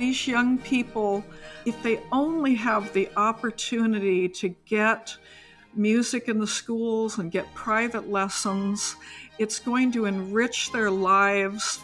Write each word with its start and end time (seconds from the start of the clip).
These 0.00 0.26
young 0.26 0.56
people, 0.56 1.22
if 1.66 1.82
they 1.82 2.00
only 2.10 2.54
have 2.54 2.90
the 2.94 3.10
opportunity 3.18 4.30
to 4.30 4.48
get 4.64 5.14
music 5.74 6.26
in 6.26 6.38
the 6.38 6.46
schools 6.46 7.18
and 7.18 7.30
get 7.30 7.52
private 7.52 8.08
lessons, 8.08 8.96
it's 9.38 9.58
going 9.58 9.92
to 9.92 10.06
enrich 10.06 10.72
their 10.72 10.90
lives 10.90 11.80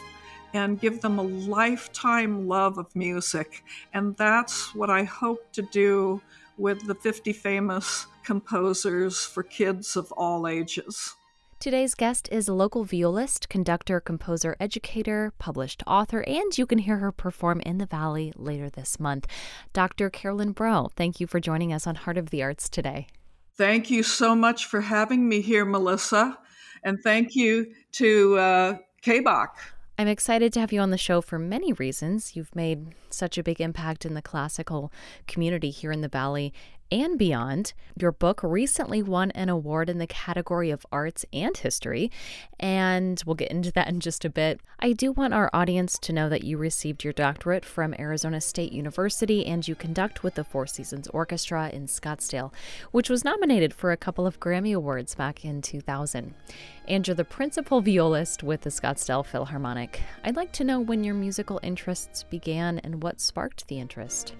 and 0.55 0.81
give 0.81 1.03
them 1.03 1.19
a 1.19 1.23
lifetime 1.23 2.49
love 2.49 2.79
of 2.79 2.87
music. 2.97 3.63
And 3.93 4.17
that's 4.17 4.75
what 4.75 4.89
I 4.89 5.05
hope 5.05 5.53
to 5.53 5.61
do 5.61 6.23
with 6.57 6.87
the 6.87 6.95
50 6.95 7.35
famous 7.35 8.07
composers 8.25 9.27
for 9.27 9.43
kids 9.43 9.95
of 9.95 10.11
all 10.13 10.49
ages. 10.49 11.16
Today's 11.59 11.95
guest 11.95 12.29
is 12.31 12.49
a 12.49 12.53
local 12.53 12.85
violist, 12.85 13.49
conductor, 13.49 13.99
composer, 13.99 14.57
educator, 14.61 15.33
published 15.39 15.83
author, 15.87 16.21
and 16.27 16.57
you 16.57 16.67
can 16.67 16.79
hear 16.79 16.99
her 16.99 17.11
perform 17.11 17.61
in 17.61 17.79
the 17.79 17.87
Valley 17.87 18.33
later 18.37 18.69
this 18.69 19.01
month. 19.01 19.27
Dr. 19.73 20.11
Carolyn 20.11 20.53
Broe, 20.53 20.91
thank 20.97 21.19
you 21.19 21.27
for 21.27 21.41
joining 21.41 21.73
us 21.73 21.87
on 21.87 21.95
Heart 21.95 22.19
of 22.19 22.29
the 22.29 22.43
Arts 22.43 22.69
today. 22.69 23.07
Thank 23.57 23.91
you 23.91 24.03
so 24.03 24.37
much 24.37 24.67
for 24.67 24.83
having 24.83 25.29
me 25.29 25.41
here, 25.41 25.65
Melissa. 25.65 26.39
And 26.85 27.01
thank 27.03 27.35
you 27.35 27.73
to 27.93 28.37
uh, 28.37 28.77
KBAQ. 29.03 29.49
I'm 29.99 30.09
excited 30.09 30.53
to 30.53 30.61
have 30.61 30.75
you 30.75 30.81
on 30.81 30.91
the 30.91 30.99
show 30.99 31.23
for 31.23 31.39
many 31.39 31.73
reasons. 31.73 32.37
You've 32.37 32.55
made 32.55 32.95
such 33.09 33.39
a 33.39 33.43
big 33.43 33.63
impact 33.63 34.05
in 34.05 34.13
the 34.13 34.21
classical 34.21 34.93
community 35.27 35.71
here 35.71 35.91
in 35.91 36.03
the 36.03 36.09
Valley 36.09 36.53
and 36.91 37.19
beyond. 37.19 37.73
Your 37.99 38.13
book 38.13 38.41
recently 38.43 39.03
won 39.03 39.31
an 39.33 39.49
award 39.49 39.89
in 39.89 39.99
the 39.99 40.07
category 40.07 40.71
of 40.71 40.87
arts 40.93 41.25
and 41.33 41.57
history, 41.57 42.11
and 42.61 43.23
we'll 43.27 43.35
get 43.35 43.51
into 43.51 43.73
that 43.73 43.89
in 43.89 44.01
just 44.01 44.25
a 44.25 44.31
bit. 44.31 44.61
I 44.81 44.93
do 44.93 45.13
want 45.13 45.35
our 45.35 45.51
audience 45.53 45.99
to 46.01 46.13
know 46.13 46.29
that 46.29 46.45
you 46.45 46.59
received 46.59 47.05
your 47.05 47.13
doctorate 47.13 47.65
from 47.65 47.95
Arizona 47.99 48.41
State 48.41 48.73
University 48.73 49.47
and 49.47 49.67
you 49.67 49.75
conduct 49.75 50.23
with 50.23 50.35
the 50.35 50.45
Four 50.45 50.67
Seasons 50.67 51.09
Orchestra 51.09 51.71
in 51.71 51.87
Scottsdale, 51.87 52.53
which 52.91 53.11
was 53.11 53.25
nominated 53.25 53.73
for 53.73 53.93
a 53.93 53.97
couple 53.97 54.27
of 54.27 54.41
Grammy 54.41 54.75
Awards 54.75 55.15
back 55.15 55.45
in 55.45 55.63
2000. 55.63 56.35
And 56.89 57.07
you're 57.07 57.15
the 57.15 57.25
principal 57.25 57.81
violist 57.81 58.43
with 58.43 58.61
the 58.63 58.71
Scottsdale 58.71 59.27
Philharmonic. 59.27 60.03
I'd 60.25 60.37
like 60.37 60.53
to 60.53 60.65
know 60.65 60.81
when 60.81 61.05
your 61.05 61.15
musical 61.15 61.61
interests 61.63 62.23
began 62.23 62.79
and 62.81 63.03
what 63.03 63.21
sparked 63.21 63.67
the 63.69 63.81
interest. 63.81 64.35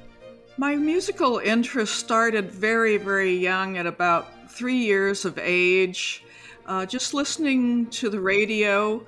My 0.59 0.75
musical 0.75 1.37
interest 1.37 1.97
started 1.97 2.51
very, 2.51 2.97
very 2.97 3.37
young 3.37 3.77
at 3.77 3.85
about 3.85 4.51
three 4.51 4.79
years 4.79 5.27
of 5.27 5.39
age, 5.39 6.25
uh, 6.65 6.87
just 6.87 7.13
listening 7.13 7.91
to 7.91 8.09
the 8.09 8.21
radio 8.21 9.07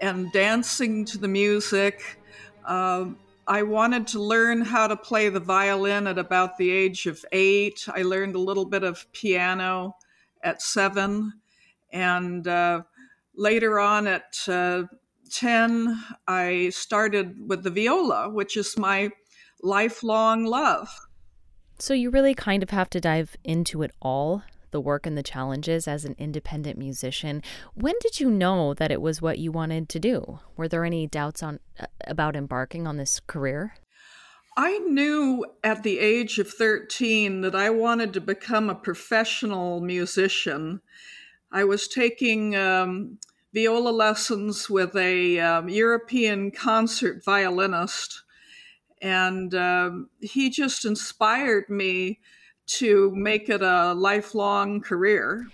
and 0.00 0.30
dancing 0.30 1.04
to 1.06 1.18
the 1.18 1.26
music. 1.26 2.20
Uh, 2.64 3.06
I 3.44 3.64
wanted 3.64 4.06
to 4.08 4.20
learn 4.20 4.60
how 4.60 4.86
to 4.86 4.96
play 4.96 5.28
the 5.30 5.40
violin 5.40 6.06
at 6.06 6.16
about 6.16 6.58
the 6.58 6.70
age 6.70 7.06
of 7.06 7.24
eight. 7.32 7.88
I 7.88 8.02
learned 8.02 8.36
a 8.36 8.40
little 8.40 8.64
bit 8.64 8.84
of 8.84 9.10
piano 9.10 9.96
at 10.44 10.62
seven. 10.62 11.32
And 11.92 12.46
uh, 12.46 12.82
later 13.34 13.80
on 13.80 14.06
at 14.06 14.36
uh, 14.46 14.84
10, 15.32 16.04
I 16.28 16.68
started 16.68 17.48
with 17.48 17.64
the 17.64 17.70
viola, 17.70 18.28
which 18.28 18.56
is 18.56 18.78
my 18.78 19.10
lifelong 19.64 20.44
love. 20.44 20.88
So 21.78 21.94
you 21.94 22.10
really 22.10 22.34
kind 22.34 22.62
of 22.62 22.70
have 22.70 22.88
to 22.90 23.00
dive 23.00 23.36
into 23.42 23.82
it 23.82 23.90
all 24.00 24.42
the 24.70 24.80
work 24.80 25.06
and 25.06 25.16
the 25.16 25.22
challenges 25.22 25.86
as 25.86 26.04
an 26.04 26.16
independent 26.18 26.76
musician. 26.76 27.42
When 27.74 27.94
did 28.00 28.18
you 28.18 28.28
know 28.30 28.74
that 28.74 28.90
it 28.90 29.00
was 29.00 29.22
what 29.22 29.38
you 29.38 29.52
wanted 29.52 29.88
to 29.90 30.00
do? 30.00 30.40
Were 30.56 30.68
there 30.68 30.84
any 30.84 31.06
doubts 31.06 31.42
on 31.42 31.60
uh, 31.78 31.86
about 32.06 32.34
embarking 32.34 32.86
on 32.86 32.96
this 32.96 33.20
career? 33.20 33.74
I 34.56 34.78
knew 34.78 35.46
at 35.62 35.84
the 35.84 35.98
age 36.00 36.38
of 36.38 36.48
13 36.48 37.40
that 37.42 37.54
I 37.54 37.70
wanted 37.70 38.12
to 38.14 38.20
become 38.20 38.68
a 38.68 38.74
professional 38.74 39.80
musician. 39.80 40.80
I 41.52 41.64
was 41.64 41.86
taking 41.86 42.56
um, 42.56 43.18
viola 43.52 43.90
lessons 43.90 44.68
with 44.68 44.96
a 44.96 45.38
um, 45.38 45.68
European 45.68 46.50
concert 46.50 47.24
violinist 47.24 48.23
and 49.04 49.54
um, 49.54 50.08
he 50.20 50.48
just 50.48 50.86
inspired 50.86 51.68
me 51.68 52.20
to 52.66 53.12
make 53.14 53.50
it 53.50 53.60
a 53.60 53.92
lifelong 53.92 54.80
career. 54.80 55.46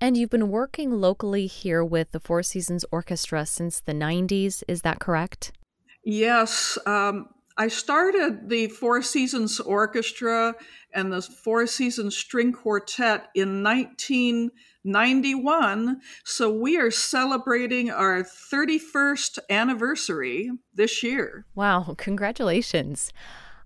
And 0.00 0.16
you've 0.16 0.30
been 0.30 0.48
working 0.48 1.00
locally 1.00 1.46
here 1.46 1.84
with 1.84 2.10
the 2.10 2.18
Four 2.18 2.42
Seasons 2.42 2.84
Orchestra 2.90 3.46
since 3.46 3.78
the 3.78 3.92
90s, 3.92 4.64
is 4.66 4.82
that 4.82 4.98
correct? 4.98 5.52
Yes. 6.04 6.76
Um, 6.86 7.28
I 7.60 7.66
started 7.66 8.48
the 8.48 8.68
Four 8.68 9.02
Seasons 9.02 9.58
Orchestra 9.58 10.54
and 10.94 11.12
the 11.12 11.20
Four 11.20 11.66
Seasons 11.66 12.16
String 12.16 12.52
Quartet 12.52 13.30
in 13.34 13.64
1991. 13.64 16.00
So 16.24 16.52
we 16.52 16.78
are 16.78 16.92
celebrating 16.92 17.90
our 17.90 18.22
31st 18.22 19.40
anniversary 19.50 20.52
this 20.72 21.02
year. 21.02 21.46
Wow, 21.56 21.94
congratulations. 21.98 23.12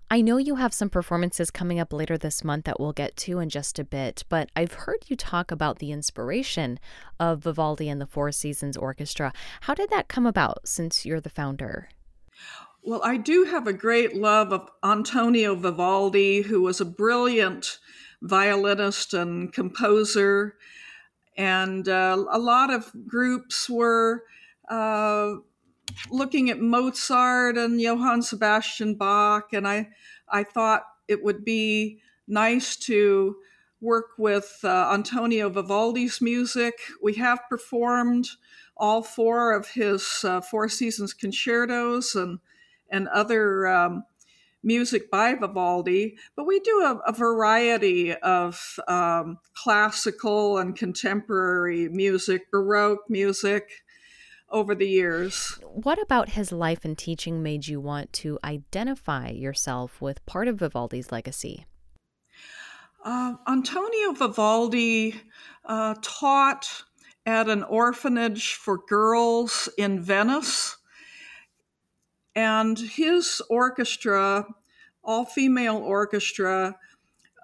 I 0.09 0.21
know 0.21 0.37
you 0.37 0.55
have 0.55 0.73
some 0.73 0.89
performances 0.89 1.51
coming 1.51 1.79
up 1.79 1.93
later 1.93 2.17
this 2.17 2.43
month 2.43 2.65
that 2.65 2.79
we'll 2.79 2.93
get 2.93 3.15
to 3.17 3.37
in 3.37 3.49
just 3.49 3.77
a 3.77 3.83
bit, 3.83 4.23
but 4.27 4.49
I've 4.55 4.73
heard 4.73 5.05
you 5.05 5.15
talk 5.15 5.51
about 5.51 5.77
the 5.77 5.91
inspiration 5.91 6.79
of 7.19 7.43
Vivaldi 7.43 7.89
and 7.89 8.01
the 8.01 8.07
Four 8.07 8.31
Seasons 8.31 8.75
Orchestra. 8.75 9.31
How 9.61 9.75
did 9.75 9.91
that 9.91 10.07
come 10.07 10.25
about 10.25 10.67
since 10.67 11.05
you're 11.05 11.21
the 11.21 11.29
founder? 11.29 11.89
Well, 12.83 13.01
I 13.03 13.17
do 13.17 13.45
have 13.45 13.67
a 13.67 13.73
great 13.73 14.15
love 14.15 14.51
of 14.51 14.69
Antonio 14.83 15.55
Vivaldi, 15.55 16.41
who 16.41 16.61
was 16.61 16.81
a 16.81 16.85
brilliant 16.85 17.79
violinist 18.21 19.13
and 19.13 19.51
composer 19.53 20.55
and 21.37 21.87
uh, 21.87 22.23
a 22.31 22.39
lot 22.39 22.71
of 22.71 22.91
groups 23.07 23.69
were 23.69 24.23
uh, 24.69 25.35
looking 26.09 26.49
at 26.49 26.59
Mozart 26.59 27.57
and 27.57 27.81
Johann 27.81 28.21
Sebastian 28.21 28.95
Bach, 28.95 29.53
and 29.53 29.67
I 29.67 29.89
I 30.29 30.43
thought 30.43 30.83
it 31.07 31.23
would 31.23 31.43
be 31.43 32.01
nice 32.27 32.75
to 32.77 33.37
work 33.81 34.11
with 34.17 34.59
uh, 34.63 34.91
Antonio 34.93 35.49
Vivaldi's 35.49 36.21
music. 36.21 36.75
We 37.01 37.15
have 37.15 37.39
performed 37.49 38.29
all 38.77 39.03
four 39.03 39.53
of 39.53 39.69
his 39.69 40.23
uh, 40.23 40.41
Four 40.41 40.69
Seasons 40.69 41.13
concertos 41.13 42.15
and 42.15 42.39
and 42.93 43.09
other 43.09 43.67
um, 43.67 44.03
music 44.63 45.11
by 45.11 45.35
Vivaldi, 45.35 46.15
but 46.35 46.45
we 46.47 46.59
do 46.61 46.81
a, 46.81 47.09
a 47.09 47.11
variety 47.11 48.13
of 48.13 48.79
um, 48.87 49.37
classical 49.55 50.57
and 50.57 50.75
contemporary 50.75 51.89
music, 51.89 52.49
Baroque 52.51 53.09
music 53.09 53.69
over 54.49 54.75
the 54.75 54.87
years. 54.87 55.59
What 55.63 56.01
about 56.01 56.29
his 56.29 56.51
life 56.51 56.85
and 56.85 56.97
teaching 56.97 57.43
made 57.43 57.67
you 57.67 57.81
want 57.81 58.13
to 58.13 58.39
identify 58.43 59.29
yourself 59.29 59.99
with 59.99 60.25
part 60.25 60.47
of 60.47 60.59
Vivaldi's 60.59 61.11
legacy? 61.11 61.65
Uh, 63.03 63.33
Antonio 63.47 64.13
Vivaldi 64.13 65.19
uh, 65.65 65.95
taught 66.01 66.83
at 67.25 67.49
an 67.49 67.63
orphanage 67.63 68.53
for 68.53 68.77
girls 68.87 69.67
in 69.77 70.01
Venice 70.01 70.77
and 72.35 72.77
his 72.77 73.41
orchestra, 73.49 74.45
all 75.03 75.25
female 75.25 75.77
orchestra, 75.77 76.75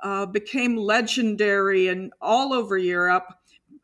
uh, 0.03 0.25
became 0.25 0.75
legendary 0.75 1.87
and 1.87 2.11
all 2.21 2.53
over 2.53 2.77
Europe. 2.77 3.33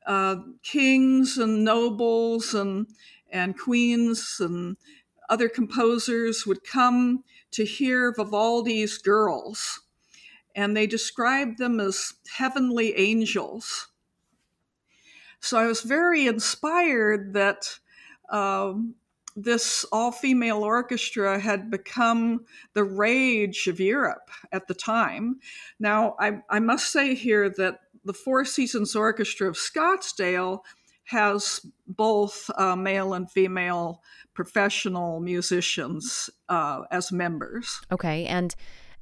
Uh, 0.06 0.36
kings 0.62 1.38
and 1.38 1.64
nobles 1.64 2.54
and 2.54 2.88
and 3.32 3.58
queens 3.58 4.38
and 4.40 4.78
other 5.30 5.50
composers 5.50 6.46
would 6.46 6.64
come 6.64 7.24
to 7.52 7.66
hear 7.66 8.14
Vivaldi's 8.14 8.98
girls, 8.98 9.82
and 10.56 10.78
they 10.78 10.88
described 10.88 11.58
them 11.58 11.80
as 11.80 12.14
heavenly 12.38 12.96
angels. 12.98 13.88
So 15.40 15.58
I 15.58 15.66
was 15.66 15.82
very 15.82 16.28
inspired 16.28 17.34
that 17.34 17.80
um, 18.30 18.96
this 19.36 19.86
all 19.92 20.12
female 20.12 20.64
orchestra 20.64 21.40
had 21.40 21.70
become 21.70 22.46
the 22.74 22.84
rage 22.84 23.68
of 23.68 23.80
Europe 23.80 24.30
at 24.52 24.68
the 24.68 24.74
time. 24.74 25.40
Now, 25.80 26.16
I, 26.20 26.42
I, 26.50 26.60
must 26.60 26.92
say 26.92 27.16
here 27.16 27.50
that 27.50 27.82
the 28.06 28.14
Four 28.14 28.46
Seasons 28.46 28.96
Orchestra 28.96 29.50
of 29.50 29.56
Scottsdale 29.56 30.60
has 31.06 31.60
both 31.88 32.50
uh, 32.56 32.76
male 32.76 33.14
and 33.14 33.30
female 33.30 34.02
professional 34.34 35.20
musicians 35.20 36.30
uh, 36.50 36.82
as 36.92 37.12
members. 37.12 37.82
Okay. 37.92 38.26
And 38.26 38.56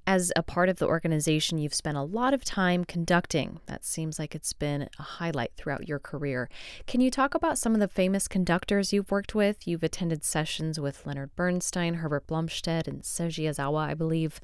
As 0.05 0.33
a 0.35 0.43
part 0.43 0.67
of 0.67 0.79
the 0.79 0.87
organization, 0.87 1.57
you've 1.57 1.73
spent 1.73 1.95
a 1.95 2.01
lot 2.01 2.33
of 2.33 2.43
time 2.43 2.83
conducting. 2.83 3.61
That 3.67 3.85
seems 3.85 4.19
like 4.19 4.35
it's 4.35 4.51
been 4.51 4.89
a 4.99 5.01
highlight 5.01 5.53
throughout 5.55 5.87
your 5.87 5.99
career. 5.99 6.49
Can 6.87 6.99
you 6.99 7.09
talk 7.09 7.33
about 7.33 7.57
some 7.57 7.73
of 7.73 7.79
the 7.79 7.87
famous 7.87 8.27
conductors 8.27 8.91
you've 8.91 9.11
worked 9.11 9.33
with? 9.33 9.65
You've 9.65 9.83
attended 9.83 10.25
sessions 10.25 10.77
with 10.77 11.05
Leonard 11.05 11.33
Bernstein, 11.37 11.95
Herbert 11.95 12.27
Blomstedt, 12.27 12.85
and 12.85 13.03
Seiji 13.03 13.49
Ozawa, 13.49 13.87
I 13.87 13.93
believe. 13.93 14.41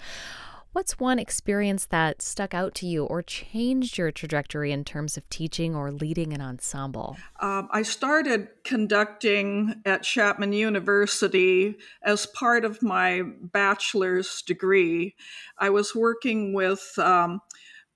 What's 0.72 1.00
one 1.00 1.18
experience 1.18 1.88
that 1.88 2.22
stuck 2.22 2.54
out 2.54 2.76
to 2.76 2.86
you 2.86 3.04
or 3.04 3.24
changed 3.24 3.98
your 3.98 4.12
trajectory 4.12 4.72
in 4.72 4.84
terms 4.84 5.18
of 5.18 5.28
teaching 5.32 5.76
or 5.76 5.92
leading 5.92 6.32
an 6.32 6.42
ensemble? 6.42 7.18
Um, 7.40 7.70
I 7.72 7.82
started 7.82 8.50
conducting 8.64 9.82
at 9.84 10.04
Chapman 10.04 10.54
University 10.54 11.76
as 12.04 12.28
part 12.28 12.66
of 12.66 12.84
my 12.84 13.24
bachelor's 13.42 14.44
degree. 14.44 15.16
I 15.58 15.72
was 15.72 15.96
working 15.96 16.54
with 16.54 16.94
um, 17.00 17.42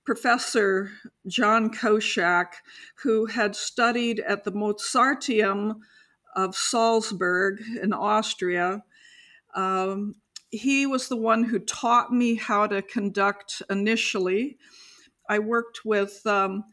Professor 0.04 0.90
John 1.28 1.70
Koshak, 1.70 2.54
who 3.04 3.26
had 3.26 3.54
studied 3.54 4.18
at 4.18 4.42
the 4.42 4.52
Mozarteum 4.52 5.76
of 6.34 6.56
Salzburg 6.56 7.62
in 7.80 7.92
Austria. 7.92 8.82
Um, 9.54 10.16
he 10.56 10.86
was 10.86 11.08
the 11.08 11.16
one 11.16 11.44
who 11.44 11.58
taught 11.58 12.12
me 12.12 12.36
how 12.36 12.66
to 12.66 12.82
conduct 12.82 13.62
initially. 13.70 14.58
I 15.28 15.38
worked 15.38 15.84
with 15.84 16.24
um, 16.26 16.64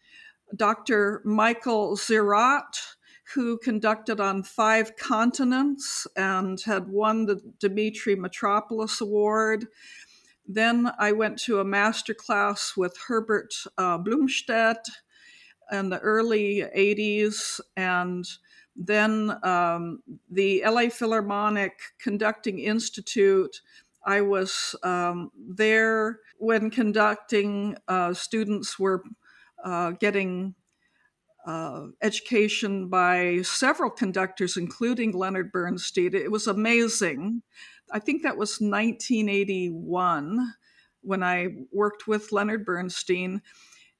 Dr. 0.56 1.22
Michael 1.26 1.96
Zirat, 1.96 2.80
who 3.34 3.58
conducted 3.58 4.20
on 4.20 4.44
five 4.44 4.96
continents 4.98 6.06
and 6.16 6.60
had 6.62 6.90
won 6.90 7.26
the 7.26 7.42
Dimitri 7.60 8.16
Mitropoulos 8.16 9.02
Award. 9.02 9.68
Then 10.46 10.92
I 11.00 11.14
went 11.14 11.40
to 11.44 11.60
a 11.60 11.66
master 11.66 12.14
class 12.14 12.74
with 12.76 12.98
Herbert 13.08 13.54
uh, 13.78 13.98
Blomstedt 14.00 14.84
in 15.72 15.90
the 15.90 16.00
early 16.00 16.66
80s 16.76 17.62
and 17.78 18.26
then 18.76 19.38
um, 19.44 20.02
the 20.30 20.64
LA 20.66 20.90
Philharmonic 20.90 21.74
Conducting 22.00 22.60
Institute. 22.60 23.62
I 24.06 24.22
was 24.22 24.76
um, 24.84 25.32
there 25.36 26.20
when 26.38 26.72
conducting. 26.72 27.78
Uh, 27.88 28.14
students 28.14 28.80
were 28.80 29.04
uh, 29.64 29.92
getting 29.92 30.56
uh, 31.46 31.88
education 32.02 32.88
by 32.88 33.42
several 33.44 33.90
conductors, 33.90 34.58
including 34.58 35.12
Leonard 35.12 35.52
Bernstein. 35.52 36.16
It 36.16 36.32
was 36.32 36.48
amazing. 36.48 37.42
I 37.92 38.00
think 38.00 38.24
that 38.24 38.38
was 38.38 38.62
1981 38.62 40.54
when 41.02 41.24
I 41.24 41.48
worked 41.72 42.08
with 42.08 42.32
Leonard 42.32 42.66
Bernstein. 42.66 43.42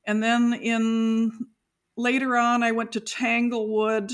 And 0.06 0.24
then 0.24 0.54
in 0.54 1.32
later 1.98 2.38
on, 2.38 2.64
I 2.64 2.72
went 2.72 2.92
to 2.94 3.00
Tanglewood 3.00 4.12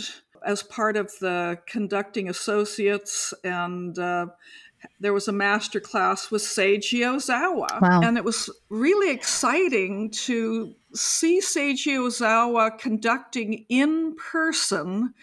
as 0.47 0.63
part 0.63 0.95
of 0.95 1.11
the 1.19 1.59
conducting 1.67 2.29
associates 2.29 3.33
and 3.43 3.99
uh, 3.99 4.27
there 4.99 5.13
was 5.13 5.27
a 5.27 5.33
master 5.33 5.79
class 5.79 6.31
with 6.31 6.41
Seiji 6.41 7.01
Ozawa. 7.01 7.81
Wow. 7.81 8.01
And 8.01 8.17
it 8.17 8.23
was 8.23 8.49
really 8.69 9.11
exciting 9.11 10.09
to 10.11 10.73
see 10.93 11.41
Seiji 11.41 11.97
Ozawa 11.97 12.77
conducting 12.77 13.65
in 13.69 14.15
person. 14.15 15.13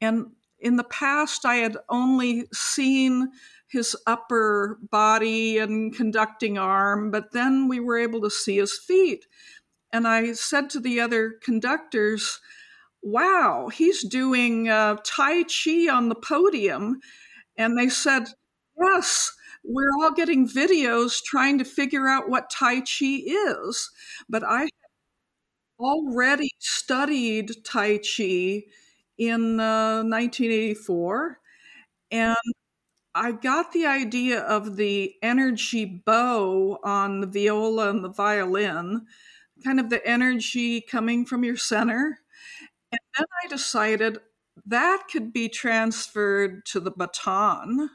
And 0.00 0.26
in 0.60 0.76
the 0.76 0.84
past, 0.84 1.44
I 1.44 1.56
had 1.56 1.76
only 1.88 2.46
seen 2.52 3.30
his 3.68 3.96
upper 4.06 4.78
body 4.90 5.58
and 5.58 5.94
conducting 5.94 6.58
arm, 6.58 7.10
but 7.10 7.32
then 7.32 7.68
we 7.68 7.80
were 7.80 7.98
able 7.98 8.20
to 8.20 8.30
see 8.30 8.58
his 8.58 8.78
feet. 8.78 9.26
And 9.92 10.06
I 10.06 10.32
said 10.32 10.70
to 10.70 10.80
the 10.80 11.00
other 11.00 11.34
conductors, 11.42 12.40
wow, 13.02 13.68
he's 13.68 14.02
doing 14.04 14.68
uh, 14.68 14.96
Tai 15.04 15.44
Chi 15.44 15.88
on 15.90 16.08
the 16.08 16.14
podium. 16.14 17.00
And 17.56 17.78
they 17.78 17.88
said, 17.88 18.28
yes, 18.80 19.32
we're 19.64 19.92
all 20.00 20.12
getting 20.12 20.48
videos 20.48 21.22
trying 21.22 21.58
to 21.58 21.64
figure 21.64 22.08
out 22.08 22.28
what 22.28 22.50
Tai 22.50 22.80
Chi 22.80 23.22
is. 23.26 23.90
But 24.28 24.42
I 24.44 24.68
already 25.78 26.50
studied 26.58 27.52
Tai 27.64 27.98
Chi 27.98 28.62
in 29.18 29.60
uh, 29.60 30.02
1984. 30.02 31.38
And 32.10 32.36
I 33.14 33.32
got 33.32 33.72
the 33.72 33.86
idea 33.86 34.40
of 34.40 34.76
the 34.76 35.14
energy 35.22 35.84
bow 35.84 36.78
on 36.84 37.20
the 37.20 37.26
viola 37.26 37.90
and 37.90 38.04
the 38.04 38.08
violin, 38.08 39.06
kind 39.64 39.80
of 39.80 39.90
the 39.90 40.06
energy 40.06 40.80
coming 40.80 41.26
from 41.26 41.44
your 41.44 41.56
center 41.56 42.20
and 42.92 43.00
then 43.16 43.26
I 43.44 43.48
decided 43.48 44.18
that 44.66 45.04
could 45.10 45.32
be 45.32 45.48
transferred 45.48 46.64
to 46.66 46.80
the 46.80 46.90
baton 46.90 47.90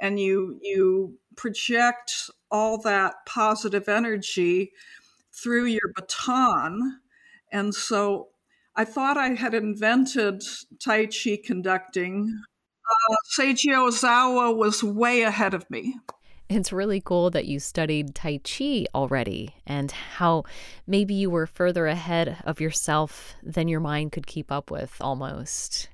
and 0.00 0.18
you 0.18 0.58
you 0.62 1.18
project 1.36 2.30
all 2.50 2.78
that 2.78 3.14
positive 3.26 3.88
energy 3.88 4.72
through 5.32 5.64
your 5.66 5.92
baton. 5.94 7.00
And 7.52 7.74
so 7.74 8.28
i 8.76 8.84
thought 8.84 9.16
i 9.16 9.28
had 9.28 9.54
invented 9.54 10.42
tai 10.84 11.06
chi 11.06 11.38
conducting. 11.44 12.42
Uh, 13.10 13.16
seiji 13.36 13.70
ozawa 13.72 14.54
was 14.54 14.84
way 14.84 15.22
ahead 15.22 15.54
of 15.54 15.68
me 15.70 15.96
it's 16.48 16.72
really 16.72 17.00
cool 17.00 17.30
that 17.30 17.46
you 17.46 17.58
studied 17.58 18.14
Tai 18.14 18.38
Chi 18.38 18.86
already 18.94 19.54
and 19.66 19.90
how 19.90 20.44
maybe 20.86 21.14
you 21.14 21.30
were 21.30 21.46
further 21.46 21.86
ahead 21.86 22.36
of 22.44 22.60
yourself 22.60 23.34
than 23.42 23.68
your 23.68 23.80
mind 23.80 24.12
could 24.12 24.26
keep 24.26 24.52
up 24.52 24.70
with 24.70 24.96
almost. 25.00 25.88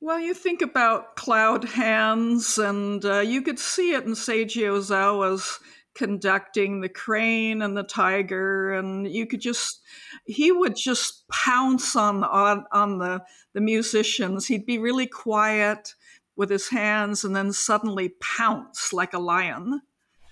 Well, 0.00 0.20
you 0.20 0.34
think 0.34 0.60
about 0.60 1.16
cloud 1.16 1.64
hands, 1.64 2.58
and 2.58 3.02
uh, 3.04 3.20
you 3.20 3.40
could 3.40 3.58
see 3.58 3.92
it 3.94 4.04
in 4.04 4.12
Seiji 4.12 4.68
Ozawa's 4.68 5.58
conducting 5.94 6.80
the 6.80 6.88
crane 6.88 7.62
and 7.62 7.76
the 7.76 7.84
tiger, 7.84 8.74
and 8.74 9.08
you 9.08 9.26
could 9.26 9.40
just 9.40 9.80
he 10.26 10.52
would 10.52 10.76
just 10.76 11.26
pounce 11.28 11.96
on 11.96 12.22
on, 12.24 12.64
on 12.72 12.98
the 12.98 13.22
the 13.54 13.62
musicians. 13.62 14.46
He'd 14.46 14.66
be 14.66 14.78
really 14.78 15.06
quiet 15.06 15.94
with 16.36 16.50
his 16.50 16.68
hands 16.68 17.24
and 17.24 17.34
then 17.34 17.52
suddenly 17.52 18.14
pounce 18.20 18.92
like 18.92 19.14
a 19.14 19.18
lion. 19.18 19.80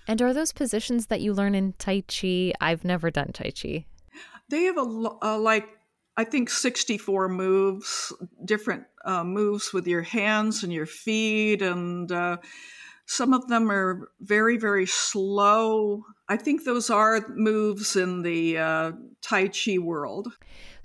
And 0.07 0.21
are 0.21 0.33
those 0.33 0.51
positions 0.51 1.07
that 1.07 1.21
you 1.21 1.33
learn 1.33 1.55
in 1.55 1.73
Tai 1.73 2.03
Chi? 2.07 2.53
I've 2.59 2.83
never 2.83 3.09
done 3.09 3.31
Tai 3.31 3.51
Chi. 3.51 3.85
They 4.49 4.63
have 4.63 4.77
a, 4.77 5.09
a 5.21 5.37
like, 5.37 5.67
I 6.17 6.25
think 6.25 6.49
64 6.49 7.29
moves, 7.29 8.13
different 8.45 8.83
uh, 9.05 9.23
moves 9.23 9.71
with 9.73 9.87
your 9.87 10.01
hands 10.01 10.63
and 10.63 10.73
your 10.73 10.85
feet. 10.85 11.61
And 11.61 12.11
uh, 12.11 12.37
some 13.05 13.33
of 13.33 13.47
them 13.47 13.71
are 13.71 14.09
very, 14.19 14.57
very 14.57 14.85
slow. 14.85 16.03
I 16.27 16.35
think 16.37 16.65
those 16.65 16.89
are 16.89 17.25
moves 17.29 17.95
in 17.95 18.23
the 18.23 18.57
uh, 18.57 18.91
Tai 19.21 19.47
Chi 19.49 19.77
world. 19.77 20.27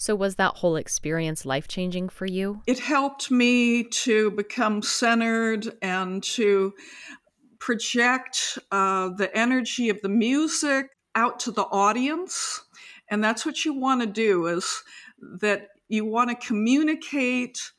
So, 0.00 0.14
was 0.14 0.36
that 0.36 0.56
whole 0.56 0.76
experience 0.76 1.44
life 1.44 1.66
changing 1.66 2.08
for 2.08 2.24
you? 2.24 2.62
It 2.68 2.78
helped 2.78 3.32
me 3.32 3.82
to 3.82 4.30
become 4.30 4.80
centered 4.80 5.66
and 5.82 6.22
to 6.22 6.72
project 7.58 8.58
uh, 8.70 9.10
the 9.10 9.36
energy 9.36 9.88
of 9.88 10.00
the 10.00 10.08
music 10.08 10.86
out 11.16 11.40
to 11.40 11.50
the 11.50 11.64
audience. 11.64 12.62
And 13.10 13.24
that's 13.24 13.44
what 13.44 13.64
you 13.64 13.74
want 13.74 14.00
to 14.00 14.06
do 14.06 14.46
is 14.46 14.84
that 15.20 15.70
you 15.88 16.04
want 16.04 16.30
to 16.30 16.46
communicate 16.46 17.72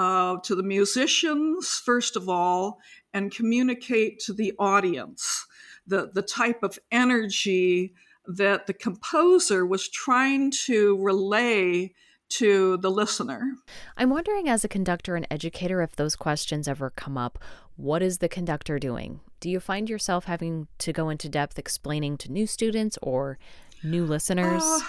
uh, 0.00 0.38
to 0.42 0.56
the 0.56 0.64
musicians, 0.64 1.80
first 1.84 2.16
of 2.16 2.28
all, 2.28 2.80
and 3.14 3.32
communicate 3.32 4.18
to 4.20 4.32
the 4.32 4.52
audience 4.58 5.46
the, 5.86 6.10
the 6.14 6.22
type 6.22 6.64
of 6.64 6.78
energy 6.90 7.94
that 8.26 8.66
the 8.66 8.74
composer 8.74 9.66
was 9.66 9.88
trying 9.88 10.50
to 10.66 11.02
relay 11.02 11.92
to 12.30 12.76
the 12.78 12.90
listener. 12.90 13.54
I'm 13.96 14.10
wondering, 14.10 14.48
as 14.48 14.64
a 14.64 14.68
conductor 14.68 15.16
and 15.16 15.26
educator, 15.30 15.82
if 15.82 15.96
those 15.96 16.16
questions 16.16 16.68
ever 16.68 16.90
come 16.90 17.18
up. 17.18 17.38
What 17.76 18.02
is 18.02 18.18
the 18.18 18.28
conductor 18.28 18.78
doing? 18.78 19.20
Do 19.40 19.50
you 19.50 19.58
find 19.58 19.88
yourself 19.88 20.26
having 20.26 20.68
to 20.78 20.92
go 20.92 21.08
into 21.08 21.28
depth 21.28 21.58
explaining 21.58 22.18
to 22.18 22.30
new 22.30 22.46
students 22.46 22.98
or 23.02 23.38
new 23.82 24.04
listeners? 24.04 24.62
Uh, 24.62 24.80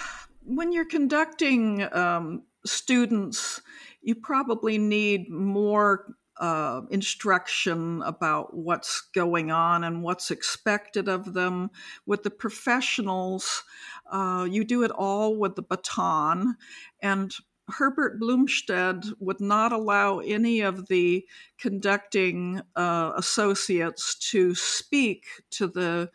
when 0.44 0.72
you're 0.72 0.84
conducting 0.84 1.88
um, 1.92 2.42
students, 2.64 3.60
you 4.02 4.14
probably 4.14 4.78
need 4.78 5.30
more 5.30 6.14
uh, 6.38 6.82
instruction 6.90 8.02
about 8.02 8.54
what's 8.54 9.02
going 9.14 9.50
on 9.50 9.84
and 9.84 10.02
what's 10.02 10.30
expected 10.30 11.08
of 11.08 11.34
them. 11.34 11.70
With 12.06 12.22
the 12.22 12.30
professionals, 12.30 13.62
uh, 14.10 14.46
you 14.50 14.64
do 14.64 14.82
it 14.82 14.90
all 14.90 15.36
with 15.36 15.56
the 15.56 15.62
baton. 15.62 16.56
And 17.00 17.34
Herbert 17.68 18.20
Blomstedt 18.20 19.12
would 19.20 19.40
not 19.40 19.72
allow 19.72 20.18
any 20.18 20.60
of 20.60 20.88
the 20.88 21.26
conducting 21.58 22.60
uh, 22.76 23.12
associates 23.16 24.16
to 24.30 24.54
speak 24.54 25.24
to 25.50 25.66
the 25.66 26.10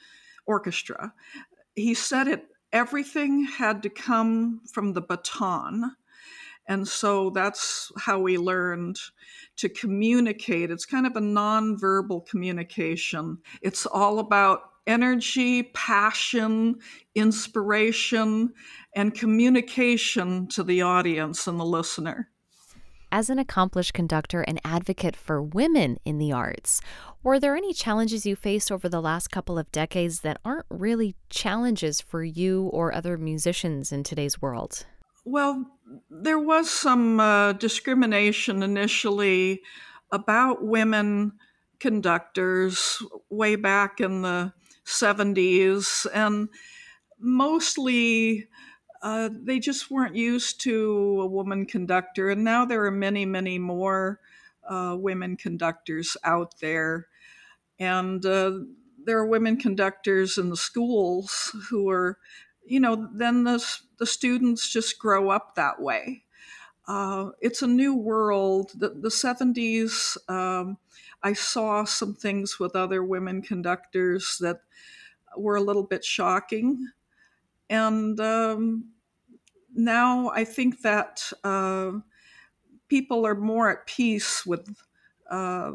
orchestra. 0.45 1.13
He 1.75 1.93
said 1.93 2.27
it 2.27 2.47
everything 2.73 3.45
had 3.45 3.81
to 3.83 3.89
come 3.89 4.61
from 4.71 4.93
the 4.93 5.01
baton. 5.01 5.95
And 6.67 6.87
so 6.87 7.29
that's 7.29 7.91
how 7.97 8.19
we 8.19 8.37
learned 8.37 8.97
to 9.57 9.69
communicate. 9.69 10.69
It's 10.69 10.85
kind 10.85 11.07
of 11.07 11.15
a 11.15 11.21
nonverbal 11.21 12.27
communication. 12.27 13.37
It's 13.61 13.85
all 13.85 14.19
about 14.19 14.61
energy, 14.85 15.63
passion, 15.73 16.75
inspiration, 17.15 18.53
and 18.95 19.13
communication 19.13 20.47
to 20.47 20.63
the 20.63 20.81
audience 20.81 21.47
and 21.47 21.59
the 21.59 21.65
listener. 21.65 22.29
As 23.09 23.29
an 23.29 23.39
accomplished 23.39 23.93
conductor 23.93 24.41
and 24.41 24.59
advocate 24.65 25.15
for 25.15 25.41
women 25.41 25.97
in 26.03 26.17
the 26.17 26.33
arts, 26.33 26.81
were 27.23 27.39
there 27.39 27.55
any 27.55 27.73
challenges 27.73 28.25
you 28.25 28.35
faced 28.35 28.71
over 28.71 28.89
the 28.89 29.01
last 29.01 29.29
couple 29.29 29.57
of 29.57 29.71
decades 29.71 30.21
that 30.21 30.39
aren't 30.43 30.65
really 30.69 31.15
challenges 31.29 32.01
for 32.01 32.23
you 32.23 32.63
or 32.65 32.93
other 32.93 33.17
musicians 33.17 33.93
in 33.93 34.03
today's 34.03 34.41
world? 34.41 34.85
Well, 35.29 35.77
there 36.09 36.39
was 36.39 36.69
some 36.69 37.19
uh, 37.19 37.51
discrimination 37.51 38.63
initially 38.63 39.61
about 40.09 40.63
women 40.65 41.33
conductors 41.81 43.03
way 43.29 43.57
back 43.57 43.99
in 43.99 44.21
the 44.21 44.53
70s, 44.85 46.07
and 46.13 46.47
mostly 47.19 48.47
uh, 49.01 49.29
they 49.33 49.59
just 49.59 49.91
weren't 49.91 50.15
used 50.15 50.61
to 50.61 51.19
a 51.21 51.27
woman 51.27 51.65
conductor. 51.65 52.29
And 52.29 52.45
now 52.45 52.63
there 52.63 52.85
are 52.85 52.91
many, 52.91 53.25
many 53.25 53.59
more 53.59 54.21
uh, 54.65 54.95
women 54.97 55.35
conductors 55.35 56.15
out 56.23 56.61
there. 56.61 57.07
And 57.79 58.25
uh, 58.25 58.59
there 59.03 59.17
are 59.17 59.25
women 59.25 59.57
conductors 59.57 60.37
in 60.37 60.49
the 60.49 60.57
schools 60.57 61.53
who 61.69 61.89
are, 61.89 62.17
you 62.67 62.79
know, 62.79 63.09
then 63.13 63.43
the, 63.43 63.63
the 63.97 64.05
students 64.05 64.69
just 64.69 64.99
grow 64.99 65.29
up 65.29 65.55
that 65.55 65.81
way. 65.81 66.23
Uh, 66.87 67.31
it's 67.41 67.61
a 67.61 67.67
new 67.67 67.95
world. 67.95 68.71
The, 68.75 68.89
the 68.89 69.09
70s, 69.09 70.17
um, 70.29 70.77
I 71.21 71.33
saw 71.33 71.83
some 71.83 72.13
things 72.13 72.59
with 72.59 72.75
other 72.75 73.03
women 73.03 73.41
conductors 73.41 74.37
that 74.39 74.61
were 75.37 75.55
a 75.55 75.61
little 75.61 75.83
bit 75.83 76.05
shocking. 76.05 76.89
And 77.69 78.19
um, 78.19 78.91
now 79.73 80.29
I 80.29 80.45
think 80.45 80.81
that 80.81 81.31
uh, 81.43 81.91
people 82.87 83.25
are 83.25 83.35
more 83.35 83.69
at 83.69 83.85
peace 83.85 84.45
with 84.45 84.81
uh, 85.29 85.73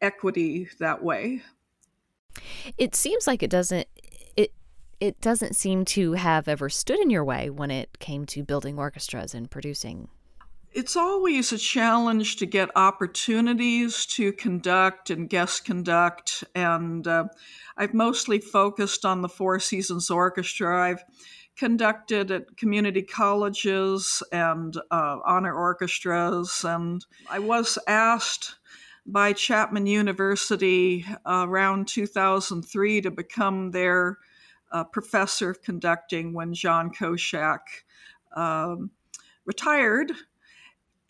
equity 0.00 0.68
that 0.80 1.02
way. 1.02 1.42
It 2.76 2.94
seems 2.94 3.26
like 3.26 3.42
it 3.42 3.50
doesn't. 3.50 3.88
It 5.00 5.20
doesn't 5.20 5.54
seem 5.54 5.84
to 5.86 6.12
have 6.12 6.48
ever 6.48 6.68
stood 6.68 6.98
in 6.98 7.10
your 7.10 7.24
way 7.24 7.50
when 7.50 7.70
it 7.70 7.98
came 7.98 8.26
to 8.26 8.42
building 8.42 8.78
orchestras 8.78 9.34
and 9.34 9.50
producing 9.50 10.08
it's 10.72 10.96
always 10.96 11.50
a 11.50 11.58
challenge 11.58 12.36
to 12.36 12.46
get 12.46 12.70
opportunities 12.76 14.06
to 14.06 14.32
conduct 14.32 15.10
and 15.10 15.28
guest 15.28 15.64
conduct. 15.64 16.44
And 16.54 17.06
uh, 17.06 17.24
I've 17.76 17.94
mostly 17.94 18.38
focused 18.38 19.04
on 19.04 19.22
the 19.22 19.28
Four 19.28 19.60
Seasons 19.60 20.10
Orchestra. 20.10 20.90
I've 20.90 21.02
conducted 21.56 22.30
at 22.30 22.56
community 22.56 23.02
colleges 23.02 24.22
and 24.30 24.76
uh, 24.90 25.18
honor 25.26 25.54
orchestras. 25.54 26.64
And 26.64 27.04
I 27.28 27.38
was 27.38 27.78
asked 27.88 28.56
by 29.06 29.32
Chapman 29.32 29.86
University 29.86 31.04
uh, 31.26 31.46
around 31.48 31.88
2003 31.88 33.00
to 33.00 33.10
become 33.10 33.70
their 33.70 34.18
uh, 34.70 34.84
professor 34.84 35.50
of 35.50 35.62
conducting 35.62 36.32
when 36.32 36.54
John 36.54 36.90
Koshak 36.90 37.60
um, 38.34 38.90
retired 39.44 40.12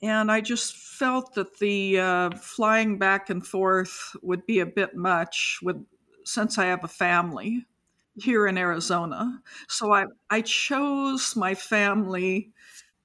and 0.02 0.30
I 0.30 0.40
just 0.40 0.76
felt 0.76 1.34
that 1.34 1.58
the 1.58 1.98
uh, 1.98 2.30
flying 2.30 2.98
back 2.98 3.30
and 3.30 3.44
forth 3.44 4.16
would 4.22 4.46
be 4.46 4.60
a 4.60 4.66
bit 4.66 4.94
much 4.94 5.58
with 5.62 5.84
since 6.24 6.58
I 6.58 6.66
have 6.66 6.84
a 6.84 6.88
family 6.88 7.66
here 8.14 8.46
in 8.46 8.58
Arizona. 8.58 9.40
So 9.68 9.92
I, 9.92 10.04
I 10.30 10.42
chose 10.42 11.34
my 11.34 11.54
family, 11.54 12.52